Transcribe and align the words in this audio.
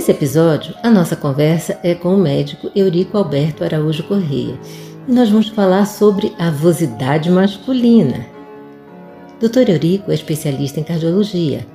Nesse 0.00 0.12
episódio, 0.12 0.74
a 0.82 0.88
nossa 0.88 1.14
conversa 1.14 1.78
é 1.82 1.94
com 1.94 2.14
o 2.14 2.16
médico 2.16 2.70
Eurico 2.74 3.18
Alberto 3.18 3.62
Araújo 3.62 4.02
Correia 4.04 4.58
e 5.06 5.12
nós 5.12 5.28
vamos 5.28 5.48
falar 5.48 5.84
sobre 5.84 6.32
a 6.38 6.48
avosidade 6.48 7.28
masculina. 7.28 8.24
Dr. 9.38 9.68
Eurico 9.68 10.10
é 10.10 10.14
especialista 10.14 10.80
em 10.80 10.84
cardiologia, 10.84 11.66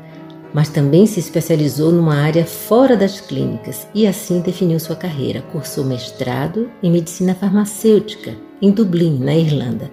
mas 0.52 0.70
também 0.70 1.06
se 1.06 1.20
especializou 1.20 1.92
numa 1.92 2.16
área 2.16 2.48
fora 2.48 2.98
das 2.98 3.22
clínicas 3.22 3.88
e 3.94 4.08
assim 4.08 4.42
definiu 4.42 4.80
sua 4.80 4.96
carreira. 4.96 5.44
Cursou 5.52 5.86
mestrado 5.86 6.72
em 6.82 6.90
medicina 6.90 7.36
farmacêutica 7.36 8.34
em 8.60 8.72
Dublin, 8.72 9.20
na 9.20 9.36
Irlanda, 9.36 9.92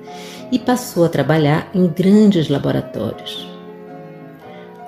e 0.50 0.58
passou 0.58 1.05
a 1.05 1.10
trabalhar 1.10 1.70
em 1.75 1.86
grandes 1.86 2.48
laboratórios. 2.48 3.52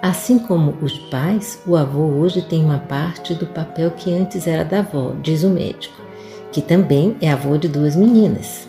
Assim 0.05 0.39
como 0.39 0.75
os 0.83 0.99
pais, 0.99 1.59
o 1.67 1.75
avô 1.75 2.01
hoje 2.01 2.43
tem 2.43 2.63
uma 2.63 2.79
parte 2.79 3.33
do 3.33 3.47
papel 3.47 3.91
que 3.91 4.13
antes 4.13 4.47
era 4.47 4.63
da 4.63 4.81
avó, 4.81 5.15
diz 5.23 5.43
o 5.45 5.49
médico, 5.49 5.95
que 6.53 6.61
também 6.61 7.17
é 7.23 7.33
avô 7.33 7.57
de 7.57 7.69
duas 7.69 7.97
meninas. 7.97 8.69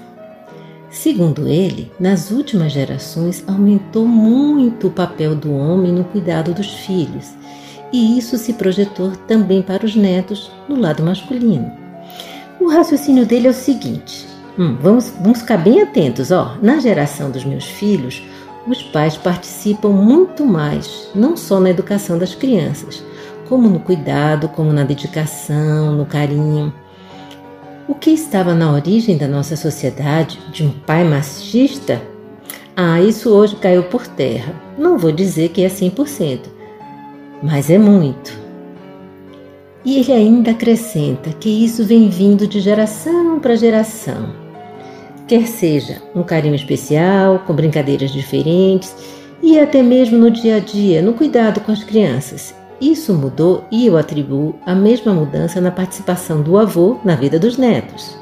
Segundo 0.90 1.46
ele, 1.46 1.92
nas 2.00 2.32
últimas 2.32 2.72
gerações 2.72 3.44
aumentou 3.48 4.08
muito 4.08 4.88
o 4.88 4.92
papel 4.92 5.36
do 5.36 5.54
homem 5.54 5.92
no 5.92 6.06
cuidado 6.06 6.54
dos 6.54 6.72
filhos, 6.74 7.34
e 7.92 8.18
isso 8.18 8.38
se 8.38 8.54
projetou 8.54 9.12
também 9.28 9.62
para 9.62 9.86
os 9.86 9.94
netos 9.94 10.50
no 10.70 10.80
lado 10.80 11.04
masculino. 11.04 11.70
O 12.62 12.70
raciocínio 12.70 13.26
dele 13.26 13.48
é 13.48 13.50
o 13.50 13.54
seguinte: 13.54 14.26
hum, 14.58 14.78
vamos, 14.80 15.10
vamos 15.20 15.42
ficar 15.42 15.58
bem 15.58 15.82
atentos, 15.82 16.32
ó. 16.32 16.56
Na 16.62 16.80
geração 16.80 17.30
dos 17.30 17.44
meus 17.44 17.66
filhos, 17.66 18.24
os 18.68 18.82
pais 18.82 19.16
participam 19.16 19.90
muito 19.90 20.46
mais, 20.46 21.10
não 21.14 21.38
só 21.38 21.60
na 21.60 21.70
educação 21.70 22.18
das 22.18 22.34
crianças, 22.34 23.04
como 23.48 23.70
no 23.70 23.80
cuidado, 23.80 24.50
como 24.50 24.74
na 24.74 24.84
dedicação, 24.84 25.92
no 25.94 26.06
carinho. 26.06 26.74
O 27.88 27.94
que 27.94 28.10
estava 28.10 28.56
na 28.56 28.72
origem 28.72 29.18
da 29.18 29.28
nossa 29.28 29.56
sociedade, 29.56 30.40
de 30.52 30.64
um 30.64 30.72
pai 30.72 31.04
machista, 31.04 32.02
ah, 32.76 33.00
isso 33.00 33.30
hoje 33.30 33.56
caiu 33.56 33.84
por 33.84 34.08
terra. 34.08 34.54
Não 34.78 34.98
vou 34.98 35.12
dizer 35.12 35.50
que 35.50 35.64
é 35.64 35.68
100%, 35.68 36.40
mas 37.44 37.70
é 37.70 37.78
muito. 37.78 38.34
E 39.86 40.00
ele 40.00 40.12
ainda 40.12 40.52
acrescenta 40.52 41.30
que 41.30 41.48
isso 41.48 41.86
vem 41.86 42.10
vindo 42.10 42.48
de 42.48 42.60
geração 42.60 43.40
para 43.40 43.56
geração 43.56 44.45
quer 45.28 45.48
seja 45.48 46.02
um 46.14 46.24
carinho 46.24 46.56
especial, 46.56 47.40
com 47.40 47.54
brincadeiras 47.54 48.12
diferentes 48.12 48.96
e 49.42 49.60
até 49.60 49.82
mesmo 49.82 50.18
no 50.18 50.32
dia 50.32 50.58
a 50.58 50.60
dia, 50.60 51.02
no 51.02 51.14
cuidado 51.14 51.62
com 51.62 51.72
as 51.72 51.84
crianças. 51.84 52.54
Isso 52.80 53.14
mudou 53.14 53.64
e 53.72 53.88
eu 53.88 53.98
atribuo 53.98 54.56
a 54.66 54.76
mesma 54.76 55.14
mudança 55.14 55.62
na 55.62 55.72
participação 55.72 56.42
do 56.42 56.58
avô 56.58 57.00
na 57.04 57.16
vida 57.16 57.40
dos 57.40 57.58
netos. 57.58 58.16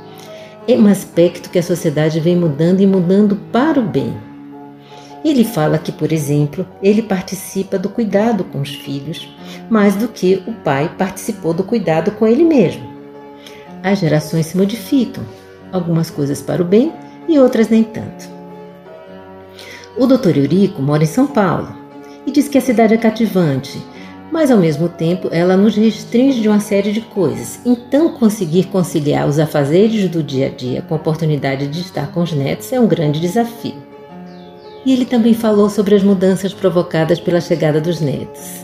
É 0.67 0.75
um 0.75 0.87
aspecto 0.87 1.49
que 1.49 1.59
a 1.59 1.63
sociedade 1.63 2.19
vem 2.19 2.35
mudando 2.35 2.79
e 2.79 2.87
mudando 2.87 3.35
para 3.51 3.79
o 3.79 3.83
bem. 3.83 4.13
Ele 5.25 5.43
fala 5.43 5.77
que, 5.77 5.91
por 5.91 6.11
exemplo, 6.11 6.67
ele 6.81 7.01
participa 7.01 7.79
do 7.79 7.89
cuidado 7.89 8.43
com 8.43 8.61
os 8.61 8.75
filhos 8.75 9.33
mais 9.69 9.95
do 9.95 10.07
que 10.07 10.43
o 10.45 10.53
pai 10.53 10.93
participou 10.97 11.53
do 11.53 11.63
cuidado 11.63 12.11
com 12.11 12.27
ele 12.27 12.43
mesmo. 12.43 12.83
As 13.81 13.99
gerações 13.99 14.45
se 14.45 14.57
modificam, 14.57 15.23
algumas 15.73 16.09
coisas 16.09 16.41
para 16.41 16.61
o 16.61 16.65
bem 16.65 16.93
e 17.27 17.37
outras 17.37 17.67
nem 17.67 17.83
tanto. 17.83 18.31
O 19.97 20.07
Dr. 20.07 20.37
Eurico 20.37 20.81
mora 20.81 21.03
em 21.03 21.07
São 21.07 21.27
Paulo 21.27 21.75
e 22.25 22.31
diz 22.31 22.47
que 22.47 22.57
a 22.57 22.61
cidade 22.61 22.93
é 22.93 22.97
cativante, 22.97 23.81
mas 24.31 24.49
ao 24.49 24.57
mesmo 24.57 24.89
tempo 24.89 25.27
ela 25.31 25.57
nos 25.57 25.75
restringe 25.75 26.41
de 26.41 26.47
uma 26.47 26.59
série 26.59 26.91
de 26.91 27.01
coisas. 27.01 27.59
Então, 27.65 28.09
conseguir 28.09 28.65
conciliar 28.65 29.27
os 29.27 29.37
afazeres 29.37 30.09
do 30.09 30.23
dia 30.23 30.47
a 30.47 30.49
dia 30.49 30.81
com 30.81 30.95
a 30.95 30.97
oportunidade 30.97 31.67
de 31.67 31.81
estar 31.81 32.11
com 32.11 32.23
os 32.23 32.31
netos 32.31 32.71
é 32.71 32.79
um 32.79 32.87
grande 32.87 33.19
desafio. 33.19 33.75
E 34.85 34.91
ele 34.91 35.05
também 35.05 35.33
falou 35.33 35.69
sobre 35.69 35.95
as 35.95 36.03
mudanças 36.03 36.53
provocadas 36.53 37.19
pela 37.19 37.39
chegada 37.39 37.79
dos 37.79 38.01
netos 38.01 38.63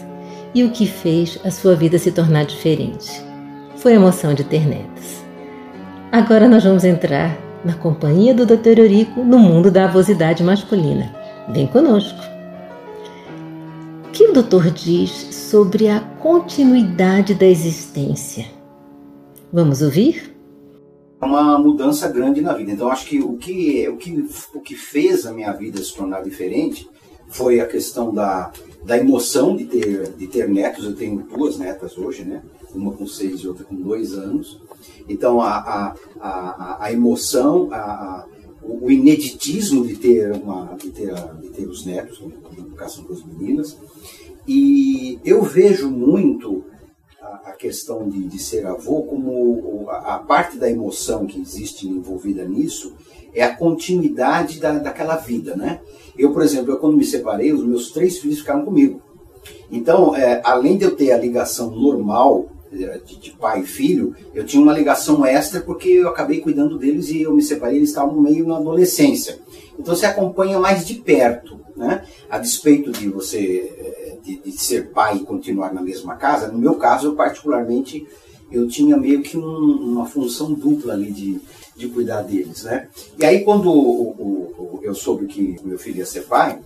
e 0.53 0.63
o 0.63 0.71
que 0.71 0.85
fez 0.85 1.39
a 1.43 1.51
sua 1.51 1.75
vida 1.75 1.97
se 1.97 2.11
tornar 2.11 2.45
diferente. 2.45 3.23
Foi 3.75 3.93
a 3.93 3.95
emoção 3.95 4.33
de 4.33 4.43
ter 4.43 4.67
netos. 4.67 5.23
Agora 6.11 6.47
nós 6.47 6.63
vamos 6.63 6.83
entrar 6.83 7.37
na 7.63 7.75
companhia 7.75 8.33
do 8.33 8.43
Dr. 8.43 8.79
Eurico 8.79 9.23
no 9.23 9.37
mundo 9.37 9.69
da 9.69 9.85
avosidade 9.85 10.43
masculina. 10.43 11.15
Vem 11.49 11.67
conosco. 11.67 12.17
O 14.07 14.11
que 14.11 14.25
o 14.25 14.33
doutor 14.33 14.71
diz 14.71 15.11
sobre 15.11 15.87
a 15.87 15.99
continuidade 15.99 17.35
da 17.35 17.45
existência? 17.45 18.47
Vamos 19.53 19.83
ouvir? 19.83 20.35
É 21.21 21.25
uma 21.25 21.59
mudança 21.59 22.07
grande 22.07 22.41
na 22.41 22.53
vida. 22.53 22.71
Então 22.71 22.89
acho 22.89 23.05
que 23.05 23.21
o 23.21 23.37
que 23.37 23.87
o 23.87 23.97
que 23.97 24.27
o 24.55 24.61
que 24.61 24.75
fez 24.75 25.27
a 25.27 25.31
minha 25.31 25.51
vida 25.51 25.77
se 25.77 25.93
tornar 25.93 26.23
diferente 26.23 26.89
foi 27.27 27.59
a 27.59 27.67
questão 27.67 28.11
da, 28.11 28.51
da 28.83 28.97
emoção 28.97 29.55
de 29.55 29.65
ter 29.65 30.09
de 30.17 30.25
ter 30.25 30.49
netos. 30.49 30.85
Eu 30.85 30.95
tenho 30.95 31.21
duas 31.21 31.59
netas 31.59 31.95
hoje, 31.99 32.23
né? 32.23 32.41
Uma 32.73 32.93
com 32.93 33.07
seis 33.07 33.41
e 33.41 33.47
outra 33.47 33.63
com 33.63 33.75
dois 33.75 34.13
anos. 34.13 34.59
Então, 35.07 35.41
a, 35.41 35.57
a, 35.57 35.95
a, 36.19 36.85
a 36.85 36.93
emoção, 36.93 37.69
a, 37.71 38.25
o 38.61 38.91
ineditismo 38.91 39.85
de 39.85 39.95
ter, 39.95 40.31
uma, 40.31 40.75
de 40.75 40.91
ter, 40.91 41.13
de 41.41 41.49
ter 41.49 41.67
os 41.67 41.85
netos, 41.85 42.21
a 42.21 42.59
educação 42.59 43.05
das 43.05 43.23
meninas. 43.23 43.77
E 44.47 45.19
eu 45.23 45.41
vejo 45.43 45.89
muito 45.89 46.63
a, 47.21 47.51
questão 47.51 48.07
de, 48.09 48.27
de 48.27 48.39
ser 48.39 48.65
avô 48.65 49.03
como 49.03 49.87
a, 49.89 50.19
parte 50.19 50.57
da 50.57 50.69
emoção 50.69 51.25
que 51.25 51.39
existe 51.39 51.87
envolvida 51.87 52.45
nisso 52.45 52.93
é 53.33 53.43
a 53.43 53.55
continuidade 53.55 54.59
da, 54.59 54.73
daquela 54.79 55.15
vida, 55.15 55.55
né? 55.55 55.81
Eu, 56.17 56.33
por 56.33 56.41
exemplo, 56.41 56.71
eu, 56.71 56.77
quando 56.77 56.97
me 56.97 57.05
separei, 57.05 57.53
os 57.53 57.63
meus 57.63 57.91
três 57.91 58.17
filhos 58.17 58.39
ficaram 58.39 58.65
comigo. 58.65 59.01
Então, 59.71 60.15
é, 60.15 60.41
além 60.43 60.77
de 60.77 60.85
eu 60.85 60.95
ter 60.95 61.11
a 61.11 61.17
ligação 61.17 61.69
normal 61.69 62.49
de, 62.71 63.15
de, 63.17 63.31
pai 63.31 63.61
e 63.61 63.65
filho, 63.65 64.15
eu 64.33 64.45
tinha 64.45 64.61
uma 64.61 64.73
ligação 64.73 65.25
extra 65.25 65.61
porque 65.61 65.89
eu 65.89 66.09
acabei 66.09 66.39
cuidando 66.39 66.77
deles 66.77 67.09
e 67.09 67.21
eu 67.21 67.33
me 67.33 67.41
separei, 67.41 67.77
eles 67.77 67.89
estavam 67.89 68.21
meio 68.21 68.47
na 68.47 68.57
adolescência. 68.57 69.39
Então 69.77 69.95
você 69.95 70.05
acompanha 70.05 70.59
mais 70.59 70.85
de 70.85 70.95
perto, 70.95 71.59
né? 71.75 72.03
A 72.29 72.37
despeito 72.37 72.91
de 72.91 73.09
você 73.09 73.39
eh, 73.77 74.17
de, 74.23 74.37
de 74.39 74.51
ser 74.51 74.89
pai 74.91 75.17
e 75.17 75.25
continuar 75.25 75.73
na 75.73 75.81
mesma 75.81 76.15
casa, 76.15 76.51
no 76.51 76.57
meu 76.57 76.75
caso, 76.75 77.07
eu 77.07 77.15
particularmente, 77.15 78.05
eu 78.51 78.67
tinha 78.67 78.97
meio 78.97 79.21
que 79.21 79.37
um, 79.37 79.41
uma 79.41 80.05
função 80.05 80.53
dupla 80.53 80.93
ali 80.93 81.11
de, 81.11 81.39
de 81.75 81.87
cuidar 81.87 82.21
deles, 82.21 82.63
né? 82.63 82.89
E 83.17 83.25
aí 83.25 83.43
quando 83.43 83.71
o, 83.71 84.09
o, 84.09 84.23
o, 84.57 84.79
eu 84.83 84.93
soube 84.93 85.25
que 85.27 85.57
meu 85.63 85.79
filho 85.79 85.99
ia 85.99 86.05
ser 86.05 86.25
pai, 86.25 86.59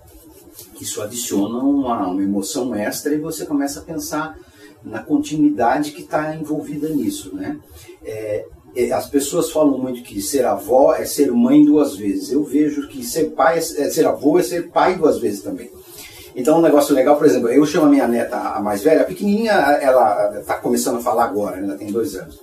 isso 0.82 1.02
adiciona 1.02 1.60
uma, 1.60 2.08
uma 2.08 2.24
emoção 2.24 2.74
extra 2.76 3.14
e 3.14 3.20
você 3.20 3.46
começa 3.46 3.80
a 3.80 3.84
pensar 3.84 4.38
na 4.84 5.02
continuidade 5.02 5.92
que 5.92 6.02
está 6.02 6.36
envolvida 6.36 6.90
nisso, 6.90 7.36
né? 7.36 7.58
É, 8.04 8.46
é, 8.76 8.92
as 8.92 9.08
pessoas 9.08 9.52
falam 9.52 9.78
muito 9.78 10.02
que 10.02 10.22
ser 10.22 10.46
avó 10.46 10.94
é 10.96 11.06
ser 11.06 11.32
mãe 11.32 11.64
duas 11.64 11.96
vezes. 11.96 12.32
Eu 12.32 12.44
vejo 12.44 12.88
que 12.88 13.04
ser 13.04 13.32
pai 13.32 13.56
é, 13.56 13.60
é 13.60 13.62
ser 13.62 14.06
avô 14.06 14.40
é 14.40 14.44
ser 14.44 14.70
pai 14.70 14.96
duas 14.96 15.20
vezes 15.20 15.42
também. 15.42 15.70
Então, 16.36 16.58
um 16.58 16.62
negócio 16.62 16.96
legal, 16.96 17.16
por 17.16 17.28
exemplo, 17.28 17.50
eu 17.50 17.64
chamo 17.66 17.86
a 17.86 17.90
minha 17.90 18.08
neta, 18.08 18.36
a 18.36 18.60
mais 18.60 18.82
velha, 18.82 19.02
a 19.02 19.06
pequenininha, 19.06 19.54
ela 19.54 20.40
está 20.40 20.56
começando 20.56 20.98
a 20.98 21.02
falar 21.02 21.26
agora, 21.26 21.58
ela 21.60 21.78
tem 21.78 21.92
dois 21.92 22.16
anos. 22.16 22.40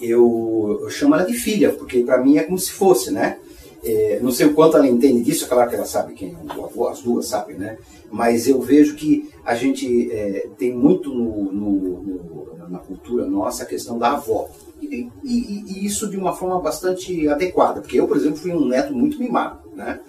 Eu, 0.00 0.80
eu 0.82 0.90
chamo 0.90 1.14
ela 1.14 1.24
de 1.24 1.34
filha, 1.34 1.72
porque 1.72 2.02
para 2.02 2.18
mim 2.18 2.36
é 2.36 2.42
como 2.42 2.58
se 2.58 2.72
fosse, 2.72 3.12
né? 3.12 3.38
É, 3.84 4.20
não 4.22 4.30
sei 4.30 4.46
o 4.46 4.54
quanto 4.54 4.76
ela 4.76 4.86
entende 4.86 5.22
disso, 5.22 5.44
é 5.44 5.48
claro 5.48 5.68
que 5.68 5.74
ela 5.74 5.84
sabe 5.84 6.14
quem 6.14 6.30
é 6.30 6.56
o 6.56 6.64
avô, 6.64 6.86
as 6.86 7.02
duas 7.02 7.26
sabem, 7.26 7.56
né? 7.56 7.78
Mas 8.10 8.46
eu 8.46 8.60
vejo 8.60 8.94
que 8.94 9.28
a 9.44 9.54
gente 9.54 10.10
é, 10.12 10.48
tem 10.56 10.72
muito 10.72 11.12
no, 11.12 11.52
no, 11.52 11.70
no, 12.02 12.68
na 12.68 12.78
cultura 12.78 13.26
nossa 13.26 13.64
a 13.64 13.66
questão 13.66 13.98
da 13.98 14.12
avó. 14.12 14.48
E, 14.80 15.08
e, 15.24 15.64
e, 15.66 15.86
isso 15.86 16.08
de 16.08 16.16
uma 16.16 16.32
forma 16.32 16.60
bastante 16.60 17.28
adequada, 17.28 17.80
porque 17.80 17.98
eu, 17.98 18.06
por 18.06 18.16
exemplo, 18.16 18.36
fui 18.36 18.52
um 18.52 18.66
neto 18.66 18.92
muito 18.92 19.18
mimado, 19.18 19.58
né? 19.74 20.00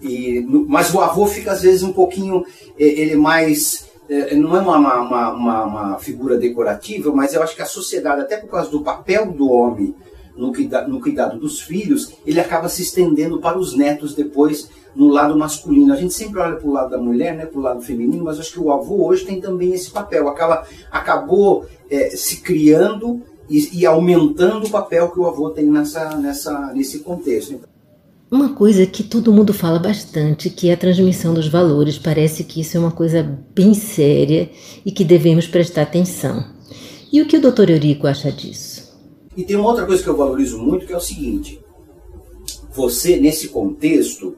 E, 0.00 0.40
mas 0.68 0.94
o 0.94 1.00
avô 1.00 1.26
fica 1.26 1.52
às 1.52 1.62
vezes 1.62 1.82
um 1.82 1.92
pouquinho, 1.92 2.44
é, 2.78 2.84
ele 2.84 3.16
mais 3.16 3.88
é, 4.08 4.34
não 4.34 4.56
é 4.56 4.60
uma, 4.60 4.78
uma, 4.78 5.32
uma, 5.32 5.64
uma, 5.64 5.98
figura 5.98 6.38
decorativa, 6.38 7.12
mas 7.12 7.34
eu 7.34 7.42
acho 7.42 7.54
que 7.54 7.62
a 7.62 7.66
sociedade, 7.66 8.22
até 8.22 8.38
por 8.38 8.48
causa 8.48 8.70
do 8.70 8.82
papel 8.82 9.30
do 9.32 9.50
homem 9.50 9.94
no, 10.38 10.52
cuida, 10.52 10.86
no 10.86 11.00
cuidado 11.00 11.38
dos 11.38 11.60
filhos, 11.60 12.14
ele 12.24 12.40
acaba 12.40 12.68
se 12.68 12.82
estendendo 12.82 13.40
para 13.40 13.58
os 13.58 13.76
netos 13.76 14.14
depois 14.14 14.70
no 14.94 15.08
lado 15.08 15.36
masculino. 15.36 15.92
A 15.92 15.96
gente 15.96 16.14
sempre 16.14 16.40
olha 16.40 16.56
para 16.56 16.68
o 16.68 16.72
lado 16.72 16.90
da 16.90 16.98
mulher, 16.98 17.36
né, 17.36 17.44
para 17.44 17.58
o 17.58 17.62
lado 17.62 17.82
feminino, 17.82 18.24
mas 18.24 18.38
acho 18.38 18.52
que 18.52 18.60
o 18.60 18.72
avô 18.72 19.06
hoje 19.06 19.24
tem 19.24 19.40
também 19.40 19.72
esse 19.72 19.90
papel. 19.90 20.28
Acaba, 20.28 20.66
acabou 20.90 21.66
é, 21.90 22.10
se 22.10 22.40
criando 22.40 23.20
e, 23.50 23.80
e, 23.80 23.86
aumentando 23.86 24.66
o 24.66 24.70
papel 24.70 25.10
que 25.10 25.18
o 25.18 25.26
avô 25.26 25.50
tem 25.50 25.66
nessa, 25.66 26.16
nessa, 26.16 26.72
nesse 26.74 27.00
contexto. 27.00 27.60
Uma 28.30 28.50
coisa 28.50 28.84
que 28.84 29.02
todo 29.02 29.32
mundo 29.32 29.54
fala 29.54 29.78
bastante, 29.78 30.50
que 30.50 30.68
é 30.68 30.74
a 30.74 30.76
transmissão 30.76 31.32
dos 31.32 31.48
valores. 31.48 31.96
Parece 31.96 32.44
que 32.44 32.60
isso 32.60 32.76
é 32.76 32.80
uma 32.80 32.90
coisa 32.90 33.22
bem 33.54 33.72
séria 33.72 34.50
e 34.84 34.92
que 34.92 35.02
devemos 35.02 35.46
prestar 35.46 35.82
atenção. 35.82 36.44
E 37.10 37.22
o 37.22 37.26
que 37.26 37.38
o 37.38 37.40
doutor 37.40 37.70
Eurico 37.70 38.06
acha 38.06 38.30
disso? 38.30 38.77
E 39.38 39.44
tem 39.44 39.54
uma 39.54 39.68
outra 39.68 39.86
coisa 39.86 40.02
que 40.02 40.08
eu 40.08 40.16
valorizo 40.16 40.58
muito, 40.58 40.84
que 40.84 40.92
é 40.92 40.96
o 40.96 41.00
seguinte. 41.00 41.64
Você, 42.72 43.20
nesse 43.20 43.50
contexto, 43.50 44.36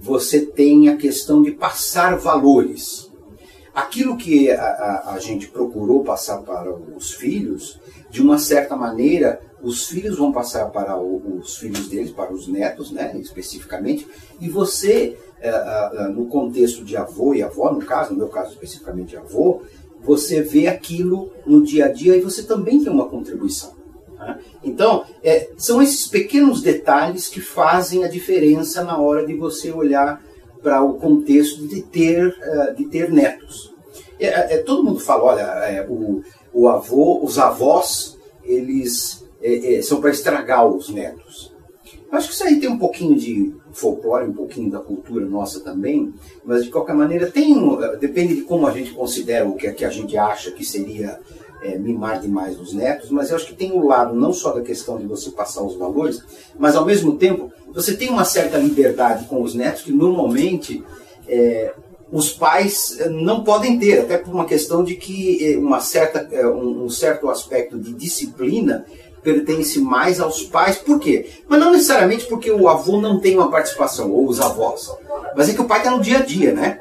você 0.00 0.40
tem 0.40 0.88
a 0.88 0.96
questão 0.96 1.42
de 1.42 1.50
passar 1.50 2.16
valores. 2.16 3.10
Aquilo 3.74 4.16
que 4.16 4.50
a, 4.50 4.62
a, 4.62 5.12
a 5.12 5.18
gente 5.18 5.48
procurou 5.48 6.02
passar 6.02 6.38
para 6.38 6.74
os 6.74 7.12
filhos, 7.12 7.78
de 8.08 8.22
uma 8.22 8.38
certa 8.38 8.74
maneira, 8.74 9.38
os 9.62 9.86
filhos 9.86 10.16
vão 10.16 10.32
passar 10.32 10.70
para 10.70 10.98
os 10.98 11.58
filhos 11.58 11.86
deles, 11.86 12.10
para 12.10 12.32
os 12.32 12.48
netos, 12.48 12.90
né, 12.90 13.18
especificamente, 13.20 14.08
e 14.40 14.48
você, 14.48 15.18
é, 15.42 16.08
no 16.08 16.24
contexto 16.24 16.82
de 16.82 16.96
avô 16.96 17.34
e 17.34 17.42
avó, 17.42 17.70
no 17.70 17.84
caso, 17.84 18.12
no 18.12 18.16
meu 18.16 18.28
caso 18.28 18.52
especificamente 18.52 19.14
avô, 19.14 19.60
você 20.00 20.40
vê 20.40 20.68
aquilo 20.68 21.30
no 21.44 21.62
dia 21.62 21.84
a 21.84 21.92
dia 21.92 22.16
e 22.16 22.22
você 22.22 22.42
também 22.44 22.82
tem 22.82 22.90
uma 22.90 23.10
contribuição. 23.10 23.76
Então, 24.62 25.04
é, 25.22 25.50
são 25.56 25.82
esses 25.82 26.06
pequenos 26.06 26.60
detalhes 26.60 27.28
que 27.28 27.40
fazem 27.40 28.04
a 28.04 28.08
diferença 28.08 28.84
na 28.84 28.98
hora 28.98 29.26
de 29.26 29.34
você 29.34 29.70
olhar 29.70 30.22
para 30.62 30.82
o 30.82 30.94
contexto 30.94 31.66
de 31.66 31.82
ter, 31.82 32.26
uh, 32.26 32.74
de 32.74 32.86
ter 32.86 33.10
netos. 33.10 33.72
É, 34.18 34.54
é, 34.54 34.58
todo 34.58 34.82
mundo 34.82 34.98
fala, 34.98 35.24
olha, 35.24 35.42
é, 35.42 35.86
o, 35.88 36.22
o 36.52 36.68
avô, 36.68 37.24
os 37.24 37.38
avós, 37.38 38.18
eles 38.42 39.24
é, 39.40 39.76
é, 39.76 39.82
são 39.82 40.00
para 40.00 40.10
estragar 40.10 40.66
os 40.66 40.88
netos. 40.88 41.54
Acho 42.10 42.28
que 42.28 42.34
isso 42.34 42.44
aí 42.44 42.58
tem 42.58 42.68
um 42.68 42.78
pouquinho 42.78 43.16
de 43.16 43.54
folclore, 43.72 44.26
um 44.26 44.32
pouquinho 44.32 44.70
da 44.70 44.80
cultura 44.80 45.26
nossa 45.26 45.60
também, 45.60 46.12
mas 46.44 46.64
de 46.64 46.70
qualquer 46.70 46.94
maneira 46.94 47.30
tem, 47.30 47.54
depende 48.00 48.34
de 48.34 48.42
como 48.42 48.66
a 48.66 48.72
gente 48.72 48.92
considera 48.92 49.46
o 49.46 49.54
que, 49.54 49.70
que 49.72 49.84
a 49.84 49.90
gente 49.90 50.16
acha 50.16 50.50
que 50.50 50.64
seria 50.64 51.20
é, 51.62 51.76
mimar 51.76 52.20
demais 52.20 52.58
os 52.58 52.72
netos, 52.72 53.10
mas 53.10 53.30
eu 53.30 53.36
acho 53.36 53.46
que 53.46 53.54
tem 53.54 53.72
o 53.72 53.78
um 53.78 53.86
lado 53.86 54.14
não 54.14 54.32
só 54.32 54.52
da 54.52 54.60
questão 54.60 54.98
de 54.98 55.06
você 55.06 55.30
passar 55.30 55.62
os 55.62 55.76
valores, 55.76 56.22
mas 56.58 56.76
ao 56.76 56.84
mesmo 56.84 57.16
tempo 57.16 57.52
você 57.72 57.96
tem 57.96 58.08
uma 58.08 58.24
certa 58.24 58.56
liberdade 58.58 59.26
com 59.26 59.42
os 59.42 59.54
netos 59.54 59.82
que 59.82 59.92
normalmente 59.92 60.84
é, 61.28 61.72
os 62.10 62.32
pais 62.32 62.98
não 63.10 63.44
podem 63.44 63.78
ter, 63.78 64.00
até 64.00 64.16
por 64.16 64.32
uma 64.32 64.46
questão 64.46 64.82
de 64.82 64.94
que 64.94 65.52
é, 65.52 65.58
uma 65.58 65.80
certa, 65.80 66.26
é, 66.32 66.46
um 66.46 66.88
certo 66.88 67.28
aspecto 67.28 67.78
de 67.78 67.92
disciplina 67.92 68.86
pertence 69.22 69.78
mais 69.80 70.20
aos 70.20 70.42
pais. 70.42 70.76
Por 70.76 70.98
quê? 70.98 71.28
Mas 71.46 71.60
não 71.60 71.72
necessariamente 71.72 72.26
porque 72.26 72.50
o 72.50 72.68
avô 72.68 73.00
não 73.00 73.20
tem 73.20 73.36
uma 73.36 73.50
participação, 73.50 74.10
ou 74.10 74.26
os 74.26 74.40
avós. 74.40 74.90
Mas 75.36 75.48
é 75.48 75.54
que 75.54 75.60
o 75.60 75.66
pai 75.66 75.78
está 75.78 75.90
no 75.90 76.00
dia 76.00 76.18
a 76.18 76.22
dia, 76.22 76.52
né? 76.52 76.80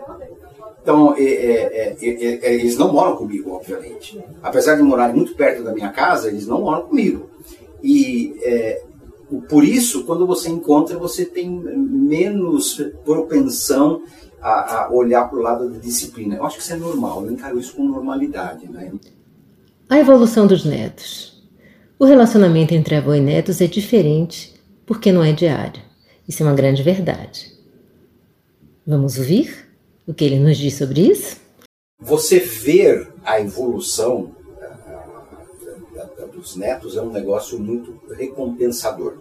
Então, 0.88 1.14
é, 1.18 1.22
é, 1.22 1.98
é, 2.02 2.54
eles 2.54 2.78
não 2.78 2.94
moram 2.94 3.18
comigo, 3.18 3.52
obviamente. 3.52 4.18
Apesar 4.42 4.76
de 4.76 4.82
morarem 4.82 5.18
muito 5.18 5.36
perto 5.36 5.62
da 5.62 5.74
minha 5.74 5.90
casa, 5.90 6.30
eles 6.30 6.48
não 6.48 6.62
moram 6.62 6.84
comigo. 6.84 7.30
E 7.84 8.34
por 9.50 9.66
isso, 9.66 10.06
quando 10.06 10.26
você 10.26 10.48
encontra, 10.48 10.98
você 10.98 11.26
tem 11.26 11.50
menos 11.50 12.82
propensão 13.04 14.02
a, 14.42 14.86
a 14.86 14.90
olhar 14.90 15.30
para 15.30 15.38
o 15.38 15.42
lado 15.42 15.70
da 15.70 15.78
disciplina. 15.78 16.38
Eu 16.38 16.46
acho 16.46 16.56
que 16.56 16.64
isso 16.64 16.72
é 16.72 16.78
normal, 16.78 17.26
eu 17.26 17.34
encaro 17.34 17.60
isso 17.60 17.76
com 17.76 17.84
normalidade. 17.84 18.66
Né? 18.72 18.94
A 19.90 20.00
evolução 20.00 20.48
dos 20.48 20.64
netos. 20.64 21.46
O 22.00 22.06
relacionamento 22.06 22.74
entre 22.74 22.96
avô 22.96 23.14
e 23.14 23.20
netos 23.20 23.60
é 23.60 23.68
diferente 23.68 24.54
porque 24.86 25.12
não 25.12 25.22
é 25.22 25.34
diário. 25.34 25.82
Isso 26.26 26.44
é 26.44 26.46
uma 26.46 26.56
grande 26.56 26.82
verdade. 26.82 27.52
Vamos 28.86 29.18
ouvir 29.18 29.67
o 30.08 30.14
que 30.14 30.24
ele 30.24 30.40
nos 30.40 30.58
diz 30.58 30.76
sobre 30.76 31.02
isso? 31.02 31.36
Você 32.00 32.40
ver 32.40 33.12
a 33.26 33.42
evolução 33.42 34.32
uh, 35.96 36.28
dos 36.32 36.56
netos 36.56 36.96
é 36.96 37.02
um 37.02 37.12
negócio 37.12 37.60
muito 37.60 38.00
recompensador. 38.14 39.18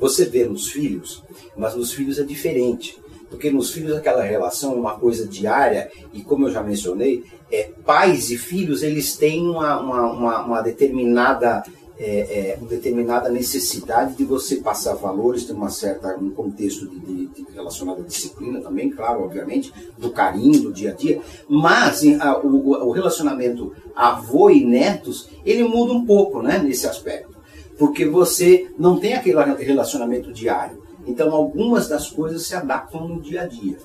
Você 0.00 0.24
vê 0.24 0.46
nos 0.46 0.70
filhos, 0.70 1.22
mas 1.54 1.74
nos 1.74 1.92
filhos 1.92 2.18
é 2.18 2.24
diferente. 2.24 2.98
Porque 3.28 3.50
nos 3.50 3.70
filhos 3.70 3.96
aquela 3.96 4.22
relação 4.22 4.72
é 4.72 4.76
uma 4.76 4.98
coisa 4.98 5.26
diária 5.26 5.90
e, 6.12 6.22
como 6.22 6.46
eu 6.46 6.52
já 6.52 6.62
mencionei, 6.62 7.24
é, 7.50 7.70
pais 7.84 8.30
e 8.30 8.38
filhos 8.38 8.82
eles 8.82 9.16
têm 9.16 9.48
uma, 9.48 9.80
uma, 9.80 10.12
uma, 10.12 10.44
uma 10.44 10.62
determinada 10.62 11.62
é, 12.04 12.50
é, 12.50 12.58
uma 12.60 12.68
determinada 12.68 13.28
necessidade 13.28 14.16
de 14.16 14.24
você 14.24 14.56
passar 14.56 14.94
valores, 14.94 15.44
tem 15.44 15.54
uma 15.54 15.70
certa 15.70 16.16
um 16.16 16.30
contexto 16.30 16.88
de, 16.88 16.98
de, 16.98 17.26
de 17.28 17.46
relacionado 17.54 18.00
à 18.00 18.04
disciplina 18.04 18.60
também, 18.60 18.90
claro, 18.90 19.22
obviamente, 19.22 19.72
do 19.96 20.10
carinho 20.10 20.62
do 20.62 20.72
dia 20.72 20.90
a 20.90 20.94
dia, 20.94 21.20
mas 21.48 22.02
a, 22.20 22.38
o, 22.40 22.88
o, 22.88 22.90
relacionamento 22.90 23.72
avô 23.94 24.50
e 24.50 24.64
netos 24.64 25.28
ele 25.44 25.62
muda 25.62 25.92
um 25.92 26.04
pouco, 26.04 26.42
né, 26.42 26.58
nesse 26.58 26.88
aspecto, 26.88 27.36
porque 27.78 28.04
você 28.04 28.68
não 28.76 28.98
tem 28.98 29.14
aquele 29.14 29.40
relacionamento 29.62 30.32
diário. 30.32 30.82
Então, 31.06 31.32
algumas 31.32 31.88
das 31.88 32.10
coisas 32.10 32.44
se 32.44 32.54
adaptam 32.54 33.06
no 33.06 33.20
dia 33.20 33.42
a 33.42 33.46
dia. 33.46 33.76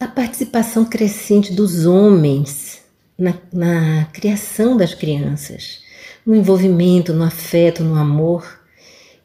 A 0.00 0.08
participação 0.08 0.84
crescente 0.84 1.52
dos 1.52 1.86
homens 1.86 2.82
na, 3.16 3.34
na 3.52 4.06
criação 4.06 4.76
das 4.76 4.92
crianças 4.92 5.83
no 6.26 6.34
envolvimento, 6.34 7.12
no 7.12 7.24
afeto, 7.24 7.82
no 7.82 7.96
amor, 7.96 8.60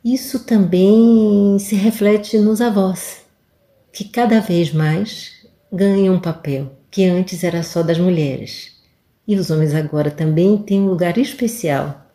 isso 0.03 0.39
também 0.39 1.57
se 1.59 1.75
reflete 1.75 2.37
nos 2.37 2.61
avós, 2.61 3.21
que 3.91 4.05
cada 4.05 4.39
vez 4.39 4.73
mais 4.73 5.31
ganham 5.71 6.15
um 6.15 6.19
papel 6.19 6.71
que 6.91 7.05
antes 7.05 7.43
era 7.43 7.63
só 7.63 7.83
das 7.83 7.99
mulheres. 7.99 8.77
E 9.27 9.35
os 9.35 9.49
homens 9.51 9.75
agora 9.75 10.09
também 10.09 10.57
têm 10.57 10.81
um 10.81 10.89
lugar 10.89 11.17
especial 11.17 12.05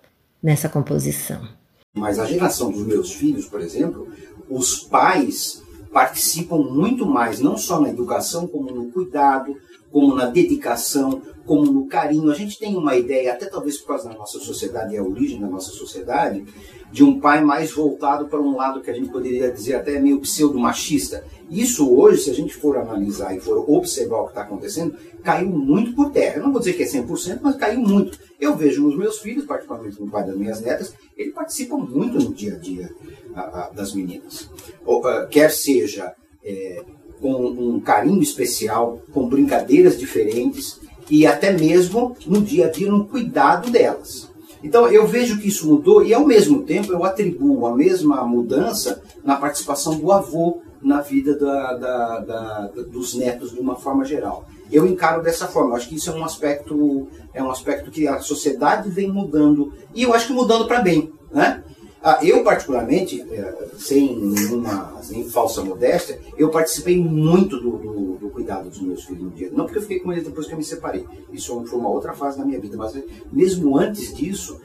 nessa 0.43 0.69
composição. 0.69 1.47
Mas 1.95 2.19
a 2.19 2.27
geração 2.27 2.73
dos 2.73 2.85
meus 2.85 3.13
filhos, 3.13 3.47
por 3.47 3.61
exemplo, 3.61 4.09
os 4.51 4.81
pais 4.81 5.63
participam 5.93 6.59
muito 6.59 7.07
mais, 7.07 7.39
não 7.39 7.57
só 7.57 7.81
na 7.81 7.89
educação, 7.89 8.49
como 8.49 8.73
no 8.73 8.91
cuidado, 8.91 9.57
como 9.95 10.13
na 10.13 10.27
dedicação, 10.27 11.23
como 11.47 11.71
no 11.71 11.87
carinho. 11.87 12.29
A 12.29 12.35
gente 12.35 12.59
tem 12.59 12.77
uma 12.77 12.97
ideia, 12.97 13.33
até 13.33 13.47
talvez 13.47 13.79
por 13.79 13.87
causa 13.87 14.09
da 14.09 14.17
nossa 14.17 14.41
sociedade 14.41 14.93
e 14.93 14.99
a 14.99 15.05
origem 15.05 15.41
da 15.41 15.47
nossa 15.47 15.71
sociedade, 15.71 16.45
de 16.91 17.05
um 17.05 17.21
pai 17.21 17.45
mais 17.45 17.71
voltado 17.71 18.27
para 18.27 18.41
um 18.41 18.57
lado 18.57 18.81
que 18.81 18.91
a 18.91 18.93
gente 18.93 19.09
poderia 19.11 19.53
dizer 19.53 19.77
até 19.77 20.01
meio 20.01 20.19
pseudo-machista. 20.19 21.25
Isso 21.49 21.95
hoje, 21.95 22.23
se 22.23 22.31
a 22.31 22.35
gente 22.35 22.57
for 22.57 22.77
analisar 22.77 23.37
e 23.37 23.41
for 23.41 23.71
observar 23.71 24.19
o 24.19 24.25
que 24.25 24.31
está 24.31 24.43
acontecendo, 24.43 24.97
caiu 25.23 25.51
muito 25.51 25.95
por 25.95 26.11
terra. 26.11 26.39
Eu 26.39 26.43
não 26.43 26.51
vou 26.51 26.59
dizer 26.59 26.73
que 26.73 26.83
é 26.83 26.87
100%, 26.87 27.39
mas 27.41 27.55
caiu 27.55 27.79
muito. 27.79 28.19
Eu 28.41 28.57
vejo 28.57 28.83
nos 28.83 28.99
meus 28.99 29.21
filhos, 29.21 29.45
particularmente 29.45 30.01
no 30.01 30.11
pai 30.11 30.27
das 30.27 30.37
minhas 30.37 30.61
netas, 30.61 30.93
ele 31.17 31.31
participa 31.31 31.77
muito 31.77 32.19
no 32.19 32.35
dia 32.35 32.55
a 32.55 32.59
dia 32.59 32.91
a, 33.33 33.41
a, 33.43 33.71
das 33.71 33.95
meninas. 33.95 34.51
Ou, 34.85 35.07
a, 35.07 35.27
quer 35.27 35.53
seja 35.53 36.13
é, 36.43 36.83
com 37.21 37.33
um 37.33 37.81
carinho 37.81 38.23
especial, 38.23 39.01
com 39.13 39.29
brincadeiras 39.29 39.99
diferentes, 39.99 40.81
e 41.11 41.27
até 41.27 41.53
mesmo 41.53 42.17
no 42.27 42.41
dia 42.41 42.67
a 42.67 42.71
dia 42.71 42.91
no 42.91 43.07
cuidado 43.07 43.71
delas. 43.71 44.29
Então 44.63 44.89
eu 44.89 45.07
vejo 45.07 45.39
que 45.39 45.49
isso 45.49 45.67
mudou 45.67 46.03
e 46.03 46.15
ao 46.15 46.25
mesmo 46.25 46.63
tempo 46.63 46.93
eu 46.93 47.05
atribuo 47.05 47.67
a 47.67 47.77
mesma 47.77 48.25
mudança 48.25 49.03
na 49.23 49.37
participação 49.37 49.99
do 49.99 50.11
avô 50.11 50.63
na 50.83 51.01
vida 51.01 51.37
da, 51.39 51.75
da, 51.75 52.21
da, 52.21 52.67
dos 52.91 53.15
netos 53.15 53.53
de 53.53 53.59
uma 53.59 53.75
forma 53.75 54.05
geral. 54.05 54.47
Eu 54.71 54.87
encaro 54.87 55.23
dessa 55.23 55.47
forma. 55.47 55.71
Eu 55.71 55.77
acho 55.77 55.89
que 55.89 55.97
isso 55.97 56.11
é 56.11 56.15
um 56.15 56.25
aspecto 56.25 57.09
é 57.33 57.43
um 57.43 57.51
aspecto 57.51 57.91
que 57.91 58.07
a 58.07 58.21
sociedade 58.21 58.89
vem 58.91 59.11
mudando 59.11 59.73
e 59.95 60.03
eu 60.03 60.15
acho 60.15 60.29
que 60.29 60.33
mudando 60.33 60.67
para 60.67 60.81
bem, 60.81 61.13
né? 61.33 61.64
Ah, 62.07 62.19
eu, 62.23 62.45
particularmente, 62.45 63.23
é, 63.23 63.69
sem 63.79 64.15
nenhuma 64.15 65.01
sem 65.01 65.25
falsa 65.25 65.65
modéstia, 65.65 66.21
eu 66.37 66.51
participei 66.51 66.99
muito 66.99 67.59
do, 67.59 67.79
do, 67.79 68.19
do, 68.19 68.29
cuidado 68.29 68.69
dos 68.69 68.83
meus 68.83 69.05
filhos 69.05 69.23
no 69.23 69.31
dia. 69.31 69.51
Não 69.51 69.65
porque 69.65 69.79
eu 69.79 69.83
fiquei 69.83 70.01
com 70.01 70.13
eles 70.13 70.23
depois 70.23 70.47
que 70.47 70.53
eu 70.53 70.59
me 70.59 70.65
separei. 70.65 71.07
Isso 71.33 71.65
foi 71.65 71.79
uma 71.79 71.89
outra 71.89 72.13
fase 72.13 72.37
da 72.37 72.45
minha 72.45 72.61
vida. 72.61 72.77
Mas 72.77 72.93
mesmo 73.33 73.79
antes 73.79 74.15
disso, 74.15 74.61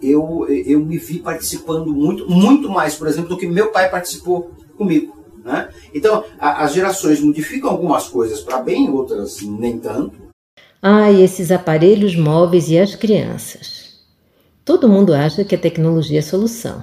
eu, 0.00 0.46
eu 0.48 0.78
me 0.78 0.96
vi 0.96 1.18
participando 1.18 1.92
muito, 1.92 2.30
muito 2.30 2.68
mais, 2.68 2.94
por 2.94 3.08
exemplo, 3.08 3.30
do 3.30 3.38
que 3.38 3.48
meu 3.48 3.72
pai 3.72 3.90
participou 3.90 4.52
comigo. 4.76 5.16
Né? 5.44 5.70
Então, 5.92 6.22
a, 6.38 6.62
as 6.62 6.74
gerações 6.74 7.20
modificam 7.20 7.70
algumas 7.70 8.06
coisas 8.06 8.40
para 8.40 8.62
bem, 8.62 8.88
outras 8.88 9.42
nem 9.42 9.80
tanto. 9.80 10.14
Ah, 10.80 11.10
e 11.10 11.24
esses 11.24 11.50
aparelhos 11.50 12.14
móveis 12.14 12.68
e 12.68 12.78
as 12.78 12.94
crianças. 12.94 13.83
Todo 14.64 14.88
mundo 14.88 15.12
acha 15.12 15.44
que 15.44 15.54
a 15.54 15.58
tecnologia 15.58 16.18
é 16.18 16.20
a 16.20 16.22
solução. 16.22 16.82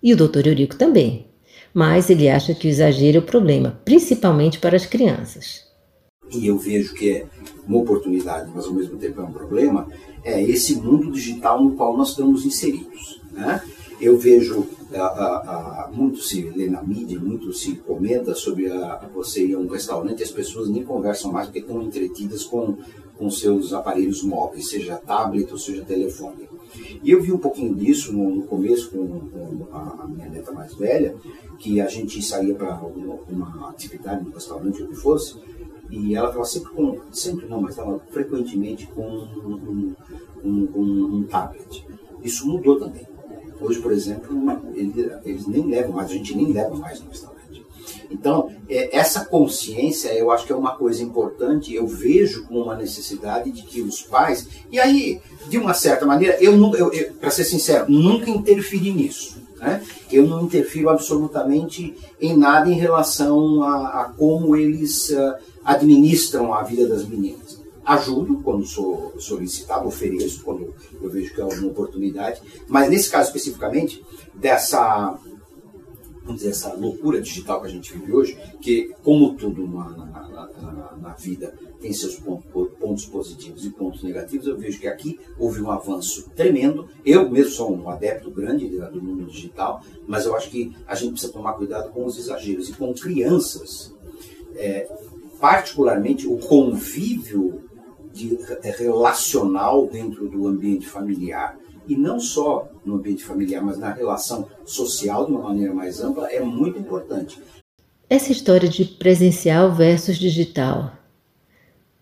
E 0.00 0.14
o 0.14 0.16
Dr. 0.16 0.46
Eurico 0.46 0.76
também. 0.76 1.26
Mas 1.74 2.08
ele 2.08 2.28
acha 2.28 2.54
que 2.54 2.68
o 2.68 2.70
exagero 2.70 3.16
é 3.16 3.20
o 3.20 3.24
problema, 3.24 3.80
principalmente 3.84 4.60
para 4.60 4.76
as 4.76 4.86
crianças. 4.86 5.64
E 6.32 6.46
eu 6.46 6.56
vejo 6.56 6.94
que 6.94 7.10
é 7.10 7.26
uma 7.66 7.78
oportunidade, 7.78 8.50
mas 8.54 8.66
ao 8.66 8.72
mesmo 8.72 8.96
tempo 8.96 9.20
é 9.20 9.24
um 9.24 9.32
problema, 9.32 9.88
é 10.22 10.40
esse 10.40 10.76
mundo 10.76 11.10
digital 11.10 11.60
no 11.60 11.72
qual 11.72 11.96
nós 11.96 12.10
estamos 12.10 12.46
inseridos. 12.46 13.20
Né? 13.32 13.60
Eu 14.00 14.16
vejo 14.16 14.64
a, 14.94 15.00
a, 15.00 15.84
a, 15.84 15.90
muito 15.92 16.20
se 16.20 16.42
lê 16.42 16.70
na 16.70 16.80
mídia, 16.80 17.18
muito 17.18 17.52
se 17.52 17.74
comenta 17.74 18.36
sobre 18.36 18.68
você 19.12 19.44
ir 19.44 19.54
a 19.54 19.58
um 19.58 19.66
restaurante 19.66 20.20
e 20.20 20.22
as 20.22 20.30
pessoas 20.30 20.68
nem 20.68 20.84
conversam 20.84 21.32
mais 21.32 21.46
porque 21.46 21.58
estão 21.58 21.82
entretidas 21.82 22.44
com, 22.44 22.76
com 23.16 23.28
seus 23.30 23.72
aparelhos 23.72 24.22
móveis, 24.22 24.68
seja 24.68 24.96
tablet 24.96 25.50
ou 25.50 25.58
seja 25.58 25.84
telefone. 25.84 26.48
E 27.02 27.10
eu 27.10 27.22
vi 27.22 27.32
um 27.32 27.38
pouquinho 27.38 27.74
disso 27.74 28.12
no, 28.12 28.42
começo 28.42 28.90
com, 28.90 29.20
com 29.28 29.66
a, 29.72 30.06
minha 30.08 30.28
neta 30.28 30.52
mais 30.52 30.74
velha, 30.74 31.14
que 31.58 31.80
a 31.80 31.86
gente 31.86 32.20
saía 32.22 32.54
para 32.54 32.76
uma, 32.80 33.14
uma, 33.28 33.70
atividade, 33.70 34.26
um 34.26 34.32
restaurante, 34.32 34.82
o 34.82 34.88
que 34.88 34.94
fosse, 34.94 35.36
e 35.90 36.14
ela 36.14 36.28
estava 36.28 36.44
sempre 36.44 36.70
com, 36.70 36.98
sempre 37.12 37.46
não, 37.46 37.60
mas 37.60 37.72
estava 37.72 37.98
frequentemente 38.10 38.86
com 38.88 39.06
um, 39.06 39.94
um, 40.44 40.68
um, 40.74 41.16
um, 41.16 41.22
tablet. 41.24 41.86
Isso 42.22 42.46
mudou 42.46 42.78
também. 42.78 43.06
Hoje, 43.60 43.80
por 43.80 43.92
exemplo, 43.92 44.36
eles, 44.74 45.10
eles 45.24 45.46
nem 45.46 45.66
levam 45.66 45.92
mais, 45.92 46.10
a 46.10 46.14
gente 46.14 46.36
nem 46.36 46.52
leva 46.52 46.74
mais 46.76 47.00
no 47.00 47.08
restaurante. 47.08 47.35
Então, 48.10 48.50
é, 48.68 48.96
essa 48.96 49.24
consciência 49.24 50.12
eu 50.14 50.30
acho 50.30 50.46
que 50.46 50.52
é 50.52 50.56
uma 50.56 50.76
coisa 50.76 51.02
importante, 51.02 51.74
eu 51.74 51.86
vejo 51.86 52.44
como 52.46 52.62
uma 52.62 52.76
necessidade 52.76 53.50
de 53.50 53.62
que 53.62 53.82
os 53.82 54.02
pais, 54.02 54.48
e 54.70 54.78
aí, 54.78 55.20
de 55.48 55.58
uma 55.58 55.74
certa 55.74 56.06
maneira, 56.06 56.36
eu, 56.40 56.52
eu, 56.74 56.92
eu 56.92 57.12
para 57.14 57.30
ser 57.30 57.44
sincero, 57.44 57.86
nunca 57.88 58.30
interferi 58.30 58.92
nisso. 58.92 59.36
Né? 59.58 59.82
Eu 60.12 60.26
não 60.26 60.44
interfiro 60.44 60.90
absolutamente 60.90 61.96
em 62.20 62.36
nada 62.36 62.68
em 62.70 62.74
relação 62.74 63.62
a, 63.62 64.02
a 64.02 64.04
como 64.04 64.54
eles 64.54 65.10
uh, 65.10 65.34
administram 65.64 66.52
a 66.52 66.62
vida 66.62 66.86
das 66.86 67.06
meninas. 67.06 67.60
Ajudo 67.84 68.40
quando 68.42 68.66
sou 68.66 69.14
solicitado, 69.18 69.86
ofereço 69.86 70.42
quando 70.42 70.74
eu 71.00 71.08
vejo 71.08 71.32
que 71.32 71.40
é 71.40 71.44
uma 71.44 71.68
oportunidade, 71.68 72.42
mas 72.68 72.90
nesse 72.90 73.08
caso 73.08 73.28
especificamente, 73.28 74.04
dessa 74.34 75.16
vamos 76.26 76.42
dizer, 76.42 76.50
essa 76.50 76.74
loucura 76.74 77.20
digital 77.22 77.60
que 77.60 77.68
a 77.68 77.70
gente 77.70 77.92
vive 77.92 78.12
hoje, 78.12 78.36
que, 78.60 78.92
como 79.02 79.34
tudo 79.34 79.66
na, 79.66 79.88
na, 79.90 80.50
na, 80.60 80.96
na 80.96 81.12
vida 81.14 81.54
tem 81.80 81.92
seus 81.92 82.16
pontos, 82.16 82.68
pontos 82.80 83.06
positivos 83.06 83.64
e 83.64 83.70
pontos 83.70 84.02
negativos, 84.02 84.46
eu 84.46 84.58
vejo 84.58 84.80
que 84.80 84.88
aqui 84.88 85.20
houve 85.38 85.62
um 85.62 85.70
avanço 85.70 86.28
tremendo. 86.34 86.88
Eu 87.04 87.30
mesmo 87.30 87.52
sou 87.52 87.72
um 87.72 87.88
adepto 87.88 88.30
grande 88.30 88.68
do 88.68 89.00
mundo 89.00 89.26
digital, 89.26 89.82
mas 90.06 90.26
eu 90.26 90.34
acho 90.34 90.50
que 90.50 90.74
a 90.86 90.94
gente 90.96 91.12
precisa 91.12 91.32
tomar 91.32 91.52
cuidado 91.52 91.90
com 91.90 92.04
os 92.04 92.18
exageros. 92.18 92.68
E 92.68 92.72
com 92.72 92.92
crianças, 92.92 93.94
é, 94.56 94.90
particularmente 95.38 96.26
o 96.26 96.38
convívio 96.38 97.62
de, 98.12 98.36
relacional 98.76 99.86
dentro 99.86 100.28
do 100.28 100.48
ambiente 100.48 100.88
familiar 100.88 101.56
e 101.86 101.96
não 101.96 102.18
só 102.18 102.68
no 102.86 102.94
ambiente 102.94 103.24
familiar, 103.24 103.62
mas 103.62 103.76
na 103.76 103.92
relação 103.92 104.48
social 104.64 105.26
de 105.26 105.32
uma 105.32 105.42
maneira 105.42 105.74
mais 105.74 106.00
ampla, 106.00 106.30
é 106.30 106.40
muito 106.40 106.78
importante. 106.78 107.38
Essa 108.08 108.30
história 108.30 108.68
de 108.68 108.84
presencial 108.84 109.74
versus 109.74 110.16
digital. 110.16 110.92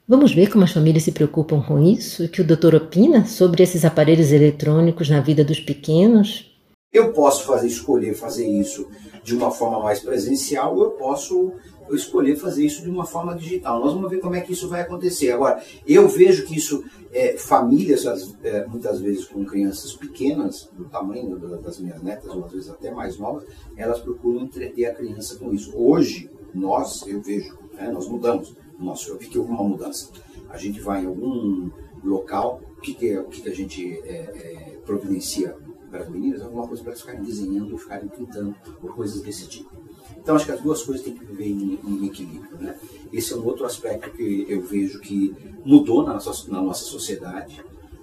Vamos 0.07 0.35
ver 0.35 0.51
como 0.53 0.65
as 0.65 0.73
famílias 0.73 1.03
se 1.03 1.13
preocupam 1.13 1.63
com 1.63 1.83
isso 1.83 2.25
e 2.25 2.29
que 2.29 2.43
o 2.43 2.47
doutor 2.47 2.75
opina 2.75 3.25
sobre 3.25 3.63
esses 3.63 3.87
aparelhos 3.87 4.33
eletrônicos 4.33 5.09
na 5.09 5.23
vida 5.23 5.43
dos 5.43 5.59
pequenos? 5.59 6.55
Eu 6.93 7.13
posso 7.13 7.47
fazer 7.47 7.69
escolher 7.69 8.15
fazer 8.15 8.47
isso 8.47 8.87
de 9.25 9.35
uma 9.35 9.51
forma 9.51 9.81
mais 9.81 10.01
presencial, 10.01 10.79
eu 10.79 10.91
posso 10.91 11.55
escolher 11.91 12.37
fazer 12.37 12.65
isso 12.65 12.83
de 12.83 12.91
uma 12.91 13.05
forma 13.05 13.35
digital. 13.35 13.81
Nós 13.81 13.93
vamos 13.93 14.11
ver 14.11 14.21
como 14.21 14.37
é 14.37 14.41
que 14.41 14.53
isso 14.53 14.69
vai 14.69 14.83
acontecer. 14.83 15.33
Agora, 15.33 15.63
eu 15.87 16.07
vejo 16.09 16.45
que 16.47 16.57
isso, 16.57 16.85
é, 17.13 17.37
famílias, 17.37 18.05
é, 18.43 18.67
muitas 18.67 19.01
vezes 19.01 19.25
com 19.25 19.45
crianças 19.45 19.95
pequenas, 19.95 20.69
do 20.73 20.85
tamanho 20.85 21.39
das 21.59 21.79
minhas 21.79 22.03
netas, 22.03 22.35
ou 22.35 22.45
às 22.45 22.53
vezes 22.53 22.71
até 22.71 22.91
mais 22.91 23.19
novas, 23.19 23.45
elas 23.77 24.01
procuram 24.01 24.43
entreter 24.43 24.87
a 24.87 24.95
criança 24.95 25.37
com 25.37 25.53
isso. 25.53 25.73
Hoje, 25.75 26.31
nós, 26.55 27.07
eu 27.07 27.21
vejo, 27.21 27.59
né, 27.75 27.91
nós 27.91 28.07
mudamos. 28.07 28.55
Nossa, 28.79 29.09
eu 29.11 29.19
vi 29.19 29.29
que 29.29 29.39
houve 29.39 29.51
uma 29.51 29.65
mudança. 29.65 30.11
A 30.51 30.59
gente 30.59 30.81
vai 30.81 31.03
em 31.03 31.07
algum 31.07 31.71
local, 32.03 32.61
o 32.77 32.81
que, 32.81 32.95
que, 32.95 33.11
é, 33.11 33.23
que, 33.25 33.41
que 33.41 33.49
a 33.49 33.55
gente 33.55 34.01
é, 34.05 34.13
é 34.13 34.79
providencia 34.85 35.57
para 35.95 36.03
as 36.03 36.11
meninas? 36.11 36.43
Alguma 36.43 36.67
coisa 36.67 36.83
para 36.83 36.91
elas 36.91 37.01
ficarem 37.03 37.23
desenhando, 37.23 37.79
ficarem 37.79 38.09
pintando, 38.09 38.55
ou 38.83 38.89
coisas 38.91 39.23
desse 39.23 39.47
tipo. 39.47 39.71
Então, 40.19 40.35
acho 40.35 40.45
que 40.45 40.53
as 40.53 40.61
duas 40.61 40.83
coisas 40.83 41.05
têm 41.05 41.15
que 41.15 41.25
viver 41.25 41.47
em, 41.47 41.79
em 41.85 42.07
equilíbrio. 42.07 42.59
Né? 42.59 42.77
Esse 43.13 43.33
é 43.33 43.37
um 43.37 43.45
outro 43.45 43.65
aspecto 43.65 44.11
que 44.11 44.45
eu 44.49 44.61
vejo 44.63 44.99
que 45.01 45.35
mudou 45.65 46.03
na 46.03 46.15
nossa, 46.15 46.51
na 46.51 46.61
nossa 46.61 46.85
sociedade, 46.85 47.63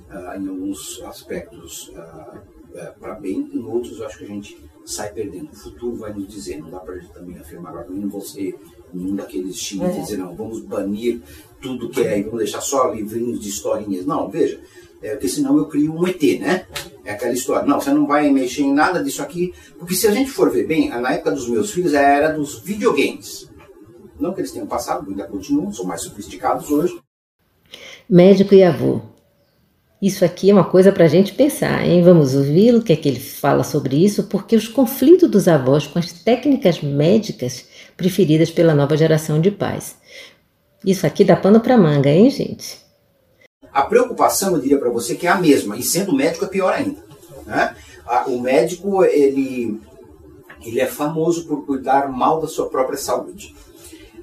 uh, 0.10 0.40
em 0.40 0.48
alguns 0.48 1.02
aspectos 1.04 1.90
uh, 1.90 2.38
uh, 2.38 3.00
para 3.00 3.16
bem, 3.16 3.50
em 3.54 3.64
outros 3.64 4.00
eu 4.00 4.06
acho 4.06 4.20
que 4.20 4.24
a 4.24 4.28
gente 4.28 4.58
sai 4.86 5.12
perdendo. 5.12 5.52
O 5.52 5.56
futuro 5.56 5.96
vai 5.98 6.14
nos 6.14 6.28
dizer, 6.28 6.62
não 6.62 6.70
dá 6.70 6.80
para 6.80 6.94
a 6.94 7.00
gente 7.00 7.12
também 7.12 7.38
afirmar 7.38 7.72
agora, 7.72 7.90
não 7.90 8.08
vou 8.08 8.22
ser 8.22 8.58
nenhum 8.94 9.16
daqueles 9.16 9.58
times 9.58 9.96
é. 9.96 10.00
dizer, 10.00 10.18
não, 10.18 10.34
vamos 10.34 10.62
banir 10.62 11.22
tudo 11.62 11.90
que 11.90 12.02
é 12.02 12.20
e 12.20 12.24
vamos 12.24 12.40
deixar 12.40 12.62
só 12.62 12.92
livrinhos 12.92 13.40
de 13.40 13.50
historinhas. 13.50 14.06
Não, 14.06 14.30
veja, 14.30 14.60
é, 15.02 15.12
porque 15.12 15.28
senão 15.28 15.58
eu 15.58 15.66
crio 15.66 15.94
um 15.94 16.08
ET, 16.08 16.22
né? 16.40 16.61
É 17.12 17.16
aquela 17.16 17.34
história. 17.34 17.68
Não, 17.68 17.82
você 17.82 17.92
não 17.92 18.08
vai 18.08 18.30
mexer 18.30 18.62
em 18.62 18.74
nada 18.74 19.04
disso 19.04 19.22
aqui, 19.22 19.54
porque 19.78 19.94
se 19.94 20.08
a 20.08 20.12
gente 20.12 20.32
for 20.32 20.50
ver 20.50 20.66
bem, 20.66 20.90
na 20.90 21.12
época 21.12 21.32
dos 21.32 21.48
meus 21.50 21.72
filhos 21.72 21.94
era 21.94 22.30
dos 22.30 22.60
videogames. 22.60 23.50
Não 24.18 24.34
que 24.34 24.40
eles 24.40 24.52
tenham 24.52 24.68
passado, 24.68 25.10
ainda 25.10 25.26
continuam, 25.26 25.74
são 25.74 25.86
mais 25.86 26.02
sofisticados 26.04 26.70
hoje. 26.72 26.98
Médico 28.10 28.54
e 28.54 28.64
avô. 28.64 29.02
Isso 30.02 30.24
aqui 30.24 30.50
é 30.50 30.54
uma 30.54 30.64
coisa 30.64 30.92
para 30.92 31.06
a 31.06 31.08
gente 31.08 31.34
pensar, 31.34 31.86
hein? 31.86 32.02
Vamos 32.02 32.34
ouvi-lo, 32.34 32.80
o 32.80 32.82
que 32.82 32.94
é 32.94 32.96
que 32.96 33.10
ele 33.10 33.20
fala 33.20 33.64
sobre 33.64 34.04
isso, 34.04 34.24
porque 34.24 34.56
os 34.56 34.68
conflitos 34.68 35.30
dos 35.30 35.48
avós 35.48 35.86
com 35.86 36.00
as 36.00 36.12
técnicas 36.12 36.82
médicas 36.82 37.66
preferidas 37.98 38.50
pela 38.50 38.74
nova 38.74 38.96
geração 38.96 39.40
de 39.40 39.52
pais. 39.52 39.98
Isso 40.84 41.06
aqui 41.06 41.24
dá 41.24 41.36
pano 41.36 41.60
para 41.60 41.78
manga, 41.78 42.10
hein, 42.10 42.30
gente? 42.30 42.81
A 43.74 43.84
preocupação, 43.84 44.54
eu 44.54 44.62
diria 44.62 44.78
para 44.78 44.90
você, 44.90 45.16
que 45.16 45.28
é 45.28 45.30
a 45.30 45.38
mesma, 45.38 45.78
e 45.78 45.84
sendo 45.84 46.14
médico 46.14 46.46
é 46.46 46.48
pior 46.48 46.74
ainda. 46.74 47.04
Né? 47.46 47.76
O 48.28 48.40
médico, 48.40 49.04
ele, 49.06 49.80
ele 50.64 50.80
é 50.80 50.88
famoso 50.88 51.46
por 51.48 51.66
cuidar 51.66 52.12
mal 52.12 52.42
da 52.42 52.48
sua 52.48 52.70
própria 52.70 52.98
saúde. 52.98 53.56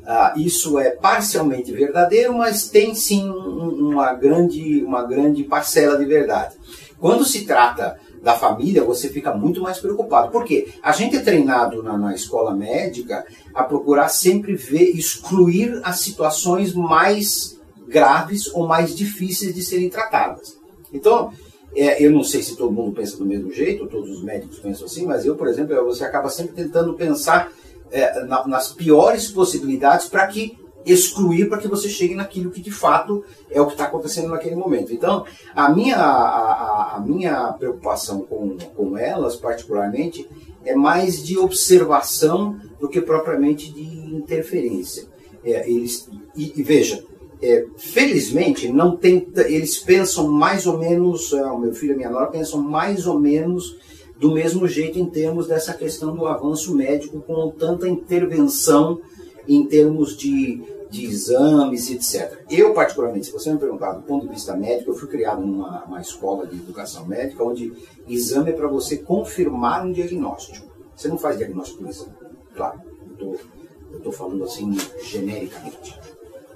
Uh, 0.02 0.40
isso 0.40 0.78
é 0.78 0.90
parcialmente 0.90 1.70
verdadeiro, 1.70 2.32
mas 2.32 2.68
tem 2.68 2.94
sim 2.94 3.28
uma 3.28 4.14
grande, 4.14 4.82
uma 4.82 5.02
grande 5.02 5.44
parcela 5.44 5.98
de 5.98 6.04
verdade. 6.06 6.56
Quando 6.98 7.26
se 7.26 7.44
trata 7.44 7.98
da 8.22 8.34
família, 8.34 8.82
você 8.82 9.08
fica 9.08 9.34
muito 9.34 9.60
mais 9.60 9.78
preocupado. 9.78 10.30
Por 10.30 10.44
quê? 10.44 10.68
A 10.82 10.92
gente 10.92 11.16
é 11.16 11.20
treinado 11.20 11.82
na, 11.82 11.96
na 11.96 12.14
escola 12.14 12.54
médica 12.54 13.26
a 13.54 13.62
procurar 13.62 14.08
sempre 14.08 14.54
ver, 14.54 14.96
excluir 14.96 15.78
as 15.84 16.00
situações 16.00 16.72
mais 16.72 17.57
graves 17.88 18.48
ou 18.54 18.66
mais 18.66 18.94
difíceis 18.94 19.54
de 19.54 19.62
serem 19.62 19.88
tratadas. 19.88 20.56
Então, 20.92 21.32
é, 21.74 22.04
eu 22.04 22.10
não 22.10 22.22
sei 22.22 22.42
se 22.42 22.56
todo 22.56 22.72
mundo 22.72 22.92
pensa 22.92 23.16
do 23.16 23.26
mesmo 23.26 23.52
jeito, 23.52 23.86
todos 23.86 24.10
os 24.10 24.22
médicos 24.22 24.58
pensam 24.58 24.86
assim, 24.86 25.06
mas 25.06 25.24
eu, 25.24 25.36
por 25.36 25.48
exemplo, 25.48 25.84
você 25.84 26.04
acaba 26.04 26.28
sempre 26.28 26.54
tentando 26.54 26.94
pensar 26.94 27.52
é, 27.90 28.24
na, 28.24 28.46
nas 28.46 28.72
piores 28.72 29.30
possibilidades 29.30 30.08
para 30.08 30.26
que 30.26 30.56
excluir 30.84 31.48
para 31.48 31.58
que 31.58 31.68
você 31.68 31.88
chegue 31.88 32.14
naquilo 32.14 32.50
que 32.50 32.60
de 32.60 32.70
fato 32.70 33.24
é 33.50 33.60
o 33.60 33.66
que 33.66 33.72
está 33.72 33.84
acontecendo 33.84 34.28
naquele 34.28 34.54
momento. 34.54 34.92
Então, 34.92 35.24
a 35.54 35.68
minha, 35.68 35.96
a, 35.96 36.96
a, 36.96 37.00
minha 37.00 37.52
preocupação 37.52 38.22
com, 38.22 38.56
com 38.74 38.96
elas, 38.96 39.36
particularmente, 39.36 40.28
é 40.64 40.74
mais 40.74 41.22
de 41.22 41.38
observação 41.38 42.58
do 42.80 42.88
que 42.88 43.00
propriamente 43.00 43.72
de 43.72 43.82
interferência. 44.14 45.06
É, 45.44 45.68
eles, 45.70 46.08
e, 46.34 46.52
e 46.56 46.62
veja, 46.62 47.04
é, 47.40 47.66
felizmente 47.76 48.68
não 48.68 48.96
tem, 48.96 49.26
eles 49.46 49.78
pensam 49.78 50.28
mais 50.28 50.66
ou 50.66 50.76
menos, 50.76 51.32
é, 51.32 51.44
o 51.44 51.58
meu 51.58 51.72
filho 51.72 51.94
e 51.94 51.96
minha 51.96 52.10
nora 52.10 52.26
pensam 52.26 52.60
mais 52.60 53.06
ou 53.06 53.18
menos 53.18 53.76
do 54.18 54.32
mesmo 54.32 54.66
jeito 54.66 54.98
em 54.98 55.06
termos 55.06 55.46
dessa 55.46 55.72
questão 55.72 56.14
do 56.14 56.26
avanço 56.26 56.74
médico 56.74 57.20
com 57.20 57.50
tanta 57.50 57.88
intervenção 57.88 59.00
em 59.46 59.64
termos 59.66 60.16
de, 60.16 60.62
de 60.90 61.06
exames, 61.06 61.90
etc. 61.90 62.40
Eu, 62.50 62.74
particularmente, 62.74 63.26
se 63.26 63.32
você 63.32 63.52
me 63.52 63.58
perguntar 63.58 63.92
do 63.92 64.02
ponto 64.02 64.26
de 64.26 64.34
vista 64.34 64.56
médico, 64.56 64.90
eu 64.90 64.96
fui 64.96 65.08
criado 65.08 65.40
numa 65.40 66.00
escola 66.00 66.46
de 66.46 66.56
educação 66.56 67.06
médica 67.06 67.44
onde 67.44 67.72
exame 68.08 68.50
é 68.50 68.52
para 68.52 68.66
você 68.66 68.96
confirmar 68.96 69.86
um 69.86 69.92
diagnóstico. 69.92 70.66
Você 70.96 71.06
não 71.06 71.16
faz 71.16 71.38
diagnóstico 71.38 71.84
por 71.84 71.88
exame, 71.88 72.12
claro. 72.56 72.80
Eu 73.20 73.98
estou 73.98 74.12
falando 74.12 74.42
assim 74.44 74.76
genericamente. 75.02 75.98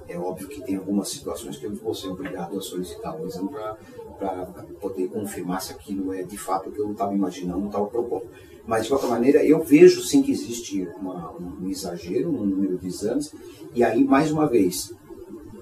É 0.08 0.18
óbvio 0.18 0.48
que 0.48 0.60
tem 0.62 0.76
algumas 0.76 1.08
situações 1.08 1.56
que 1.56 1.64
eu 1.64 1.74
vou 1.74 1.94
ser 1.94 2.08
obrigado 2.08 2.58
a 2.58 2.60
solicitar 2.60 3.16
um 3.16 3.26
exame 3.26 3.48
para 3.48 4.46
poder 4.80 5.08
confirmar 5.08 5.60
se 5.60 5.72
aquilo 5.72 6.12
é 6.12 6.22
de 6.22 6.36
fato 6.36 6.68
o 6.68 6.72
que 6.72 6.80
eu 6.80 6.92
estava 6.92 7.14
imaginando, 7.14 7.66
estava 7.66 7.86
propondo. 7.86 8.26
Mas, 8.66 8.84
de 8.84 8.90
qualquer 8.90 9.08
maneira, 9.08 9.44
eu 9.44 9.62
vejo 9.62 10.02
sim 10.02 10.22
que 10.22 10.30
existe 10.30 10.88
uma, 11.00 11.32
um 11.32 11.68
exagero 11.68 12.30
no 12.30 12.44
número 12.44 12.78
de 12.78 12.86
exames, 12.86 13.34
e 13.74 13.82
aí, 13.82 14.04
mais 14.04 14.30
uma 14.30 14.46
vez, 14.46 14.92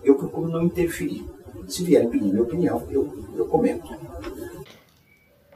eu 0.04 0.16
procuro 0.16 0.48
não 0.48 0.62
interferir. 0.62 1.24
Se 1.66 1.82
vierem 1.82 2.10
pedir 2.10 2.26
minha 2.26 2.42
opinião, 2.42 2.86
eu, 2.90 3.08
eu 3.36 3.46
comento. 3.46 3.88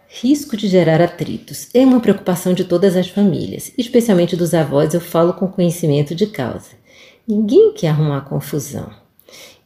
Risco 0.09 0.57
de 0.57 0.69
gerar 0.69 1.03
atritos 1.03 1.69
é 1.75 1.85
uma 1.85 2.01
preocupação 2.01 2.55
de 2.55 2.65
todas 2.65 2.97
as 2.97 3.09
famílias, 3.09 3.73
especialmente 3.77 4.37
dos 4.37 4.55
avós, 4.55 4.95
eu 4.95 5.01
falo 5.01 5.35
com 5.35 5.49
conhecimento 5.49 6.15
de 6.15 6.29
causa. 6.29 6.84
Ninguém 7.27 7.73
quer 7.73 7.89
arrumar 7.89 8.23
confusão. 8.23 8.91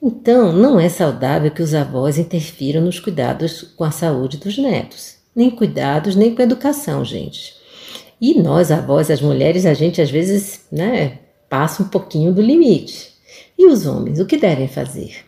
Então, 0.00 0.52
não 0.52 0.78
é 0.78 0.88
saudável 0.88 1.50
que 1.50 1.62
os 1.62 1.74
avós 1.74 2.18
interfiram 2.18 2.80
nos 2.80 3.00
cuidados 3.00 3.62
com 3.76 3.82
a 3.82 3.90
saúde 3.90 4.36
dos 4.36 4.56
netos. 4.56 5.16
Nem 5.34 5.50
cuidados, 5.50 6.14
nem 6.14 6.34
com 6.34 6.40
a 6.40 6.44
educação, 6.44 7.04
gente. 7.04 7.56
E 8.20 8.40
nós, 8.40 8.70
avós, 8.70 9.10
as 9.10 9.20
mulheres, 9.20 9.66
a 9.66 9.74
gente 9.74 10.00
às 10.00 10.10
vezes 10.10 10.66
né, 10.70 11.18
passa 11.48 11.82
um 11.82 11.88
pouquinho 11.88 12.32
do 12.32 12.40
limite. 12.40 13.12
E 13.56 13.66
os 13.66 13.86
homens, 13.86 14.20
o 14.20 14.26
que 14.26 14.36
devem 14.36 14.68
fazer? 14.68 15.24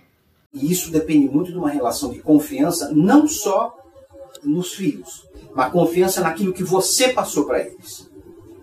E 0.54 0.70
isso 0.70 0.90
depende 0.90 1.28
muito 1.28 1.50
de 1.50 1.58
uma 1.58 1.70
relação 1.70 2.10
de 2.12 2.20
confiança, 2.20 2.92
não 2.92 3.26
só 3.26 3.76
nos 4.42 4.72
filhos, 4.72 5.24
mas 5.54 5.72
confiança 5.72 6.20
naquilo 6.20 6.52
que 6.52 6.64
você 6.64 7.08
passou 7.08 7.44
para 7.44 7.60
eles. 7.60 8.08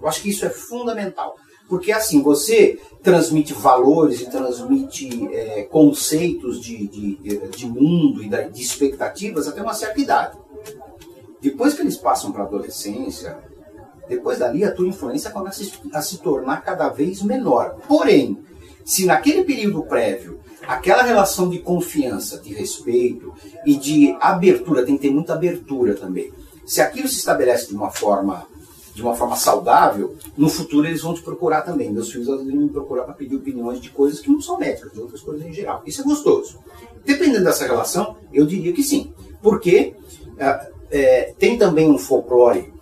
Eu 0.02 0.08
acho 0.08 0.22
que 0.22 0.30
isso 0.30 0.46
é 0.46 0.50
fundamental. 0.50 1.36
Porque 1.68 1.92
assim, 1.92 2.22
você 2.22 2.80
transmite 3.04 3.54
valores 3.54 4.22
e 4.22 4.30
transmite 4.30 5.28
é, 5.34 5.64
conceitos 5.64 6.62
de, 6.62 6.88
de, 6.88 7.48
de 7.50 7.66
mundo 7.68 8.24
e 8.24 8.30
de 8.30 8.62
expectativas 8.62 9.48
até 9.48 9.62
uma 9.62 9.74
certa 9.74 10.00
idade. 10.00 10.38
Depois 11.42 11.74
que 11.74 11.82
eles 11.82 11.98
passam 11.98 12.32
para 12.32 12.44
a 12.44 12.46
adolescência, 12.46 13.38
depois 14.08 14.40
dali 14.40 14.64
a 14.64 14.72
tua 14.72 14.88
influência 14.88 15.30
começa 15.30 15.64
a 15.94 16.02
se 16.02 16.18
tornar 16.20 16.64
cada 16.64 16.90
vez 16.90 17.22
menor. 17.22 17.78
Porém, 17.88 18.38
se 18.86 19.06
naquele 19.06 19.44
período 19.44 19.84
prévio, 19.84 20.40
aquela 20.66 21.04
relação 21.04 21.50
de 21.50 21.60
confiança, 21.60 22.40
de 22.40 22.54
respeito 22.54 23.34
e 23.66 23.76
de 23.76 24.16
abertura, 24.20 24.86
tem 24.86 24.96
que 24.96 25.04
ter 25.04 25.14
muita 25.14 25.34
abertura 25.34 25.94
também. 25.94 26.32
Se 26.66 26.82
aquilo 26.82 27.08
se 27.08 27.18
estabelece 27.18 27.68
de 27.68 27.76
uma 27.76 27.92
forma 27.92 28.48
de 28.98 29.04
uma 29.04 29.14
forma 29.14 29.36
saudável, 29.36 30.16
no 30.36 30.50
futuro 30.50 30.88
eles 30.88 31.04
vão 31.04 31.14
te 31.14 31.22
procurar 31.22 31.62
também. 31.62 31.92
Meus 31.92 32.12
filhos 32.12 32.26
vão 32.26 32.44
me 32.44 32.68
procurar 32.68 33.04
para 33.04 33.14
pedir 33.14 33.36
opiniões 33.36 33.80
de 33.80 33.92
coisas 33.92 34.20
que 34.20 34.28
não 34.28 34.42
são 34.42 34.58
médicas, 34.58 34.92
de 34.92 35.00
outras 35.00 35.22
coisas 35.22 35.46
em 35.46 35.54
geral. 35.54 35.84
Isso 35.86 36.02
é 36.02 36.04
gostoso. 36.04 36.58
Dependendo 37.06 37.44
dessa 37.44 37.68
relação, 37.68 38.18
eu 38.34 38.48
diria 38.48 38.74
que 38.74 38.82
sim. 38.82 39.14
Porque 39.40 39.94
é, 40.40 40.72
é, 40.90 41.34
tem 41.38 41.60
também 41.60 41.88
um 41.88 42.00
folclore, 42.00 42.74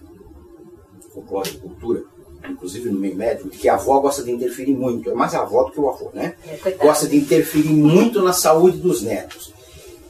folclore 1.13 1.51
de 1.51 1.57
cultura, 1.57 2.03
inclusive 2.49 2.89
no 2.89 2.97
meio 2.97 3.17
médico, 3.17 3.49
que 3.49 3.67
a 3.67 3.73
avó 3.73 3.99
gosta 3.99 4.23
de 4.23 4.31
interferir 4.31 4.73
muito. 4.73 5.09
É 5.09 5.13
mais 5.13 5.35
a 5.35 5.41
avó 5.41 5.65
do 5.65 5.71
que 5.73 5.81
o 5.81 5.89
avô, 5.89 6.11
né? 6.13 6.35
É, 6.47 6.71
gosta 6.71 7.09
de 7.09 7.17
interferir 7.17 7.73
muito 7.73 8.21
na 8.21 8.31
saúde 8.31 8.77
dos 8.77 9.01
netos. 9.01 9.53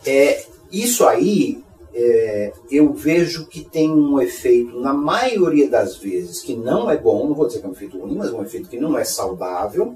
É, 0.05 0.45
isso 0.71 1.03
aí 1.07 1.64
é, 1.97 2.51
eu 2.69 2.91
vejo 2.93 3.47
que 3.47 3.63
tem 3.63 3.89
um 3.89 4.19
efeito, 4.19 4.77
na 4.81 4.93
maioria 4.93 5.69
das 5.69 5.95
vezes, 5.95 6.41
que 6.41 6.53
não 6.53 6.91
é 6.91 6.97
bom, 6.97 7.25
não 7.25 7.33
vou 7.33 7.47
dizer 7.47 7.59
que 7.59 7.65
é 7.65 7.69
um 7.69 7.71
efeito 7.71 7.97
ruim, 7.97 8.15
mas 8.15 8.29
é 8.29 8.33
um 8.33 8.43
efeito 8.43 8.67
que 8.67 8.77
não 8.77 8.97
é 8.97 9.05
saudável. 9.05 9.95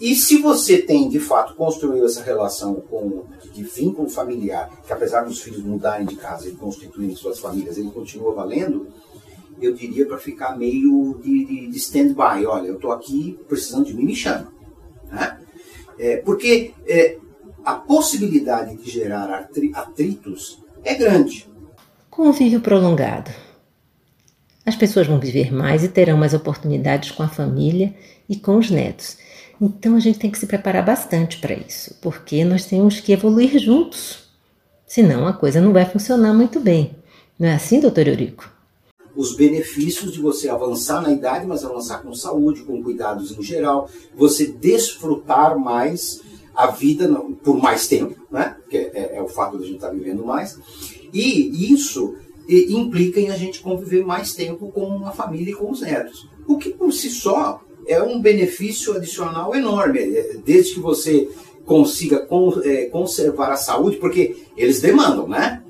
E 0.00 0.14
se 0.14 0.38
você 0.38 0.78
tem, 0.78 1.10
de 1.10 1.20
fato, 1.20 1.54
construído 1.54 2.06
essa 2.06 2.22
relação 2.22 2.76
com, 2.76 3.24
de 3.52 3.62
vínculo 3.62 4.08
familiar, 4.08 4.70
que 4.86 4.92
apesar 4.92 5.22
dos 5.22 5.42
filhos 5.42 5.62
mudarem 5.62 6.06
de 6.06 6.16
casa 6.16 6.48
e 6.48 6.52
constituírem 6.52 7.14
suas 7.14 7.38
famílias, 7.38 7.76
ele 7.76 7.90
continua 7.90 8.32
valendo, 8.32 8.86
eu 9.60 9.74
diria 9.74 10.06
para 10.06 10.16
ficar 10.16 10.56
meio 10.56 11.20
de, 11.22 11.44
de, 11.44 11.66
de 11.68 11.76
stand-by. 11.76 12.46
Olha, 12.46 12.68
eu 12.68 12.76
estou 12.76 12.90
aqui 12.90 13.38
precisando 13.46 13.84
de 13.84 13.94
mim, 13.94 14.06
me 14.06 14.16
chama. 14.16 14.50
Né? 15.10 15.38
É, 15.98 16.16
porque 16.16 16.72
é, 16.86 17.18
a 17.62 17.74
possibilidade 17.74 18.76
de 18.76 18.90
gerar 18.90 19.46
atritos 19.74 20.61
é 20.84 20.94
grande. 20.94 21.48
Convívio 22.10 22.60
prolongado. 22.60 23.30
As 24.64 24.76
pessoas 24.76 25.06
vão 25.06 25.18
viver 25.18 25.52
mais 25.52 25.82
e 25.82 25.88
terão 25.88 26.16
mais 26.16 26.34
oportunidades 26.34 27.10
com 27.10 27.22
a 27.22 27.28
família 27.28 27.94
e 28.28 28.36
com 28.36 28.56
os 28.58 28.70
netos. 28.70 29.16
Então 29.60 29.96
a 29.96 30.00
gente 30.00 30.18
tem 30.18 30.30
que 30.30 30.38
se 30.38 30.46
preparar 30.46 30.84
bastante 30.84 31.38
para 31.38 31.54
isso, 31.54 31.96
porque 32.00 32.44
nós 32.44 32.64
temos 32.64 33.00
que 33.00 33.12
evoluir 33.12 33.58
juntos. 33.58 34.24
Senão 34.86 35.26
a 35.26 35.32
coisa 35.32 35.60
não 35.60 35.72
vai 35.72 35.84
funcionar 35.84 36.34
muito 36.34 36.60
bem. 36.60 36.94
Não 37.38 37.48
é 37.48 37.54
assim, 37.54 37.80
doutor 37.80 38.06
Eurico? 38.06 38.50
Os 39.14 39.36
benefícios 39.36 40.12
de 40.12 40.20
você 40.20 40.48
avançar 40.48 41.02
na 41.02 41.10
idade, 41.10 41.46
mas 41.46 41.64
avançar 41.64 42.02
com 42.02 42.14
saúde, 42.14 42.62
com 42.62 42.82
cuidados 42.82 43.36
em 43.36 43.42
geral, 43.42 43.88
você 44.14 44.46
desfrutar 44.46 45.58
mais 45.58 46.20
a 46.54 46.66
vida 46.68 47.08
por 47.42 47.56
mais 47.60 47.86
tempo, 47.86 48.14
né? 48.30 48.56
que 48.68 48.76
é, 48.76 49.16
é, 49.16 49.22
o 49.22 49.28
fato 49.28 49.56
de 49.56 49.64
a 49.64 49.66
gente 49.66 49.76
estar 49.76 49.88
tá 49.88 49.94
vivendo 49.94 50.24
mais. 50.24 50.58
E 51.12 51.72
isso 51.72 52.16
implica 52.48 53.20
em 53.20 53.30
a 53.30 53.36
gente 53.36 53.60
conviver 53.60 54.04
mais 54.04 54.34
tempo 54.34 54.70
com 54.72 54.84
uma 54.84 55.12
família 55.12 55.52
e 55.52 55.56
com 55.56 55.70
os 55.70 55.80
netos. 55.80 56.28
O 56.46 56.58
que 56.58 56.70
por 56.70 56.92
si 56.92 57.10
só 57.10 57.62
é 57.86 58.02
um 58.02 58.20
benefício 58.20 58.94
adicional 58.94 59.54
enorme, 59.54 59.98
é, 59.98 60.36
desde 60.44 60.74
que 60.74 60.80
você 60.80 61.28
consiga 61.64 62.26
é, 62.64 62.86
conservar 62.86 63.52
a 63.52 63.56
saúde, 63.56 63.96
porque 63.96 64.36
eles 64.56 64.80
demandam, 64.80 65.28
né? 65.28 65.62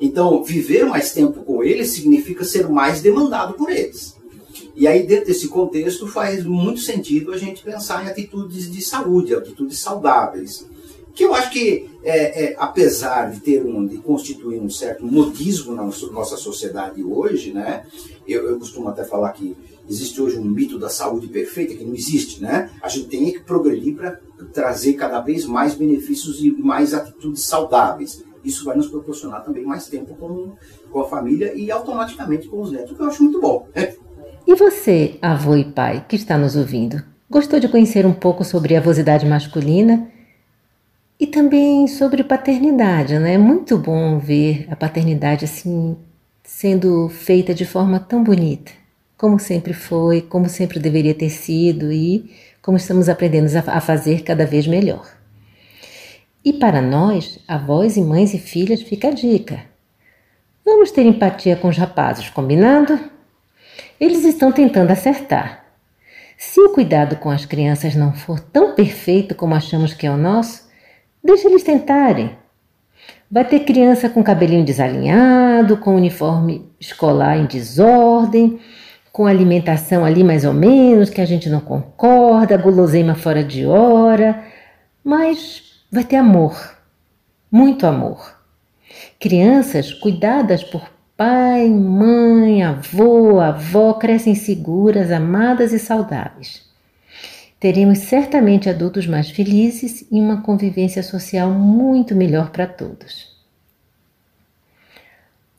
Então, 0.00 0.42
viver 0.42 0.86
mais 0.86 1.12
tempo 1.12 1.44
com 1.44 1.62
eles 1.62 1.90
significa 1.90 2.44
ser 2.44 2.68
mais 2.68 3.02
demandado 3.02 3.54
por 3.54 3.70
eles. 3.70 4.16
E 4.80 4.86
aí, 4.86 5.06
dentro 5.06 5.26
desse 5.26 5.46
contexto, 5.46 6.06
faz 6.06 6.42
muito 6.42 6.80
sentido 6.80 7.34
a 7.34 7.36
gente 7.36 7.62
pensar 7.62 8.02
em 8.02 8.08
atitudes 8.08 8.72
de 8.72 8.80
saúde, 8.80 9.34
atitudes 9.34 9.78
saudáveis. 9.78 10.66
Que 11.12 11.22
eu 11.22 11.34
acho 11.34 11.50
que, 11.50 11.90
é, 12.02 12.44
é, 12.44 12.56
apesar 12.58 13.30
de 13.30 13.40
ter 13.40 13.62
um, 13.62 13.86
de 13.86 13.98
constituir 13.98 14.58
um 14.58 14.70
certo 14.70 15.04
modismo 15.04 15.74
na 15.74 15.82
nossa 15.84 16.38
sociedade 16.38 17.04
hoje, 17.04 17.52
né? 17.52 17.84
Eu, 18.26 18.48
eu 18.48 18.58
costumo 18.58 18.88
até 18.88 19.04
falar 19.04 19.32
que 19.32 19.54
existe 19.86 20.18
hoje 20.18 20.38
um 20.38 20.44
mito 20.46 20.78
da 20.78 20.88
saúde 20.88 21.28
perfeita 21.28 21.74
que 21.74 21.84
não 21.84 21.94
existe, 21.94 22.40
né? 22.40 22.70
A 22.82 22.88
gente 22.88 23.08
tem 23.08 23.30
que 23.32 23.40
progredir 23.40 23.94
para 23.94 24.18
trazer 24.50 24.94
cada 24.94 25.20
vez 25.20 25.44
mais 25.44 25.74
benefícios 25.74 26.42
e 26.42 26.50
mais 26.52 26.94
atitudes 26.94 27.42
saudáveis. 27.42 28.24
Isso 28.42 28.64
vai 28.64 28.78
nos 28.78 28.88
proporcionar 28.88 29.44
também 29.44 29.62
mais 29.62 29.88
tempo 29.88 30.14
com, 30.14 30.52
com 30.90 31.00
a 31.02 31.06
família 31.06 31.52
e 31.54 31.70
automaticamente 31.70 32.48
com 32.48 32.62
os 32.62 32.72
netos, 32.72 32.96
que 32.96 33.02
eu 33.02 33.06
acho 33.06 33.22
muito 33.22 33.38
bom. 33.38 33.68
E 34.50 34.54
você, 34.56 35.16
avô 35.22 35.54
e 35.54 35.62
pai, 35.62 36.04
que 36.08 36.16
está 36.16 36.36
nos 36.36 36.56
ouvindo, 36.56 37.00
gostou 37.30 37.60
de 37.60 37.68
conhecer 37.68 38.04
um 38.04 38.12
pouco 38.12 38.42
sobre 38.42 38.74
a 38.74 38.80
avosidade 38.80 39.24
masculina 39.24 40.10
e 41.20 41.24
também 41.28 41.86
sobre 41.86 42.24
paternidade, 42.24 43.16
né? 43.20 43.34
É 43.34 43.38
muito 43.38 43.78
bom 43.78 44.18
ver 44.18 44.66
a 44.68 44.74
paternidade 44.74 45.44
assim 45.44 45.96
sendo 46.42 47.08
feita 47.08 47.54
de 47.54 47.64
forma 47.64 48.00
tão 48.00 48.24
bonita, 48.24 48.72
como 49.16 49.38
sempre 49.38 49.72
foi, 49.72 50.20
como 50.20 50.48
sempre 50.48 50.80
deveria 50.80 51.14
ter 51.14 51.30
sido 51.30 51.92
e 51.92 52.28
como 52.60 52.76
estamos 52.76 53.08
aprendendo 53.08 53.46
a 53.68 53.80
fazer 53.80 54.24
cada 54.24 54.44
vez 54.44 54.66
melhor. 54.66 55.06
E 56.44 56.52
para 56.54 56.82
nós, 56.82 57.38
avós 57.46 57.96
e 57.96 58.02
mães 58.02 58.34
e 58.34 58.38
filhas, 58.40 58.82
fica 58.82 59.06
a 59.06 59.12
dica. 59.12 59.60
Vamos 60.64 60.90
ter 60.90 61.06
empatia 61.06 61.54
com 61.54 61.68
os 61.68 61.76
rapazes, 61.76 62.28
combinado? 62.30 63.19
Eles 64.00 64.24
estão 64.24 64.50
tentando 64.50 64.90
acertar. 64.90 65.62
Se 66.38 66.58
o 66.58 66.70
cuidado 66.70 67.16
com 67.16 67.28
as 67.28 67.44
crianças 67.44 67.94
não 67.94 68.14
for 68.14 68.40
tão 68.40 68.74
perfeito 68.74 69.34
como 69.34 69.54
achamos 69.54 69.92
que 69.92 70.06
é 70.06 70.10
o 70.10 70.16
nosso, 70.16 70.66
deixa 71.22 71.46
eles 71.46 71.62
tentarem. 71.62 72.34
Vai 73.30 73.44
ter 73.44 73.60
criança 73.60 74.08
com 74.08 74.24
cabelinho 74.24 74.64
desalinhado, 74.64 75.76
com 75.76 75.94
uniforme 75.94 76.66
escolar 76.80 77.36
em 77.36 77.44
desordem, 77.44 78.58
com 79.12 79.26
alimentação 79.26 80.02
ali 80.02 80.24
mais 80.24 80.46
ou 80.46 80.54
menos, 80.54 81.10
que 81.10 81.20
a 81.20 81.26
gente 81.26 81.50
não 81.50 81.60
concorda, 81.60 82.56
guloseima 82.56 83.14
fora 83.14 83.44
de 83.44 83.66
hora, 83.66 84.42
mas 85.04 85.84
vai 85.92 86.04
ter 86.04 86.16
amor, 86.16 86.74
muito 87.52 87.86
amor. 87.86 88.40
Crianças 89.18 89.92
cuidadas 89.92 90.64
por 90.64 90.88
pai, 91.20 91.68
mãe, 91.68 92.62
avô, 92.62 93.40
avó 93.40 93.92
crescem 93.92 94.34
seguras, 94.34 95.10
amadas 95.10 95.70
e 95.70 95.78
saudáveis. 95.78 96.66
Teremos 97.60 97.98
certamente 97.98 98.70
adultos 98.70 99.06
mais 99.06 99.28
felizes 99.28 100.06
e 100.10 100.18
uma 100.18 100.40
convivência 100.40 101.02
social 101.02 101.50
muito 101.50 102.16
melhor 102.16 102.48
para 102.48 102.66
todos. 102.66 103.36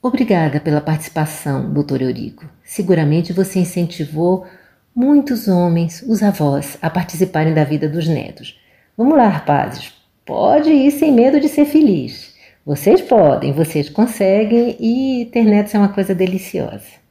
Obrigada 0.02 0.60
pela 0.60 0.82
participação, 0.82 1.71
doutor 1.71 2.02
Eurico. 2.02 2.43
Seguramente 2.63 3.32
você 3.32 3.60
incentivou 3.60 4.47
muitos 4.95 5.47
homens, 5.47 6.04
os 6.08 6.24
avós, 6.24 6.76
a 6.82 6.89
participarem 6.89 7.54
da 7.54 7.63
vida 7.63 7.88
dos 7.88 8.08
netos. 8.08 8.60
Vamos 8.97 9.15
lá, 9.15 9.28
rapazes. 9.28 9.93
Pode 10.26 10.71
ir 10.71 10.89
sem 10.89 11.12
medo 11.12 11.39
de 11.39 11.47
ser 11.47 11.65
feliz. 11.65 12.31
Vocês 12.63 13.02
podem, 13.02 13.52
vocês 13.52 13.89
conseguem 13.89 14.78
e 14.80 15.26
ter 15.32 15.43
netos 15.43 15.74
é 15.74 15.80
uma 15.80 15.89
coisa 15.89 16.13
deliciosa. 16.13 17.02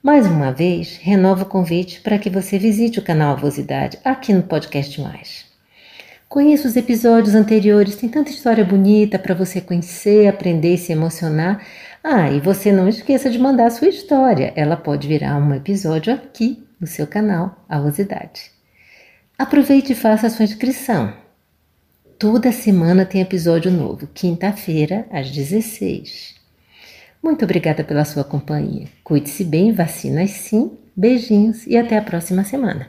Mais 0.00 0.24
uma 0.24 0.52
vez, 0.52 0.96
renovo 0.98 1.42
o 1.42 1.48
convite 1.48 2.00
para 2.00 2.16
que 2.16 2.30
você 2.30 2.60
visite 2.60 3.00
o 3.00 3.04
canal 3.04 3.32
Avosidade 3.32 3.98
aqui 4.04 4.32
no 4.32 4.44
Podcast 4.44 5.00
Mais. 5.00 5.46
Conheça 6.28 6.68
os 6.68 6.76
episódios 6.76 7.34
anteriores, 7.34 7.96
tem 7.96 8.08
tanta 8.08 8.30
história 8.30 8.64
bonita 8.64 9.18
para 9.18 9.34
você 9.34 9.60
conhecer, 9.60 10.28
aprender 10.28 10.74
e 10.74 10.78
se 10.78 10.92
emocionar. 10.92 11.66
Ah, 12.04 12.30
e 12.30 12.38
você 12.38 12.70
não 12.70 12.88
esqueça 12.88 13.28
de 13.28 13.38
mandar 13.38 13.66
a 13.66 13.70
sua 13.70 13.88
história, 13.88 14.52
ela 14.54 14.76
pode 14.76 15.08
virar 15.08 15.36
um 15.38 15.52
episódio 15.52 16.14
aqui 16.14 16.64
no 16.80 16.86
seu 16.86 17.06
canal 17.06 17.64
Avosidade. 17.68 18.52
Aproveite 19.36 19.92
e 19.92 19.96
faça 19.96 20.28
a 20.28 20.30
sua 20.30 20.44
inscrição. 20.44 21.27
Toda 22.18 22.50
semana 22.50 23.06
tem 23.06 23.20
episódio 23.20 23.70
novo, 23.70 24.08
quinta-feira, 24.12 25.06
às 25.08 25.30
16. 25.30 26.34
Muito 27.22 27.44
obrigada 27.44 27.84
pela 27.84 28.04
sua 28.04 28.24
companhia. 28.24 28.88
Cuide-se 29.04 29.44
bem, 29.44 29.72
vacinas 29.72 30.30
sim, 30.30 30.72
beijinhos 30.96 31.64
e 31.64 31.76
até 31.76 31.96
a 31.96 32.02
próxima 32.02 32.42
semana. 32.42 32.88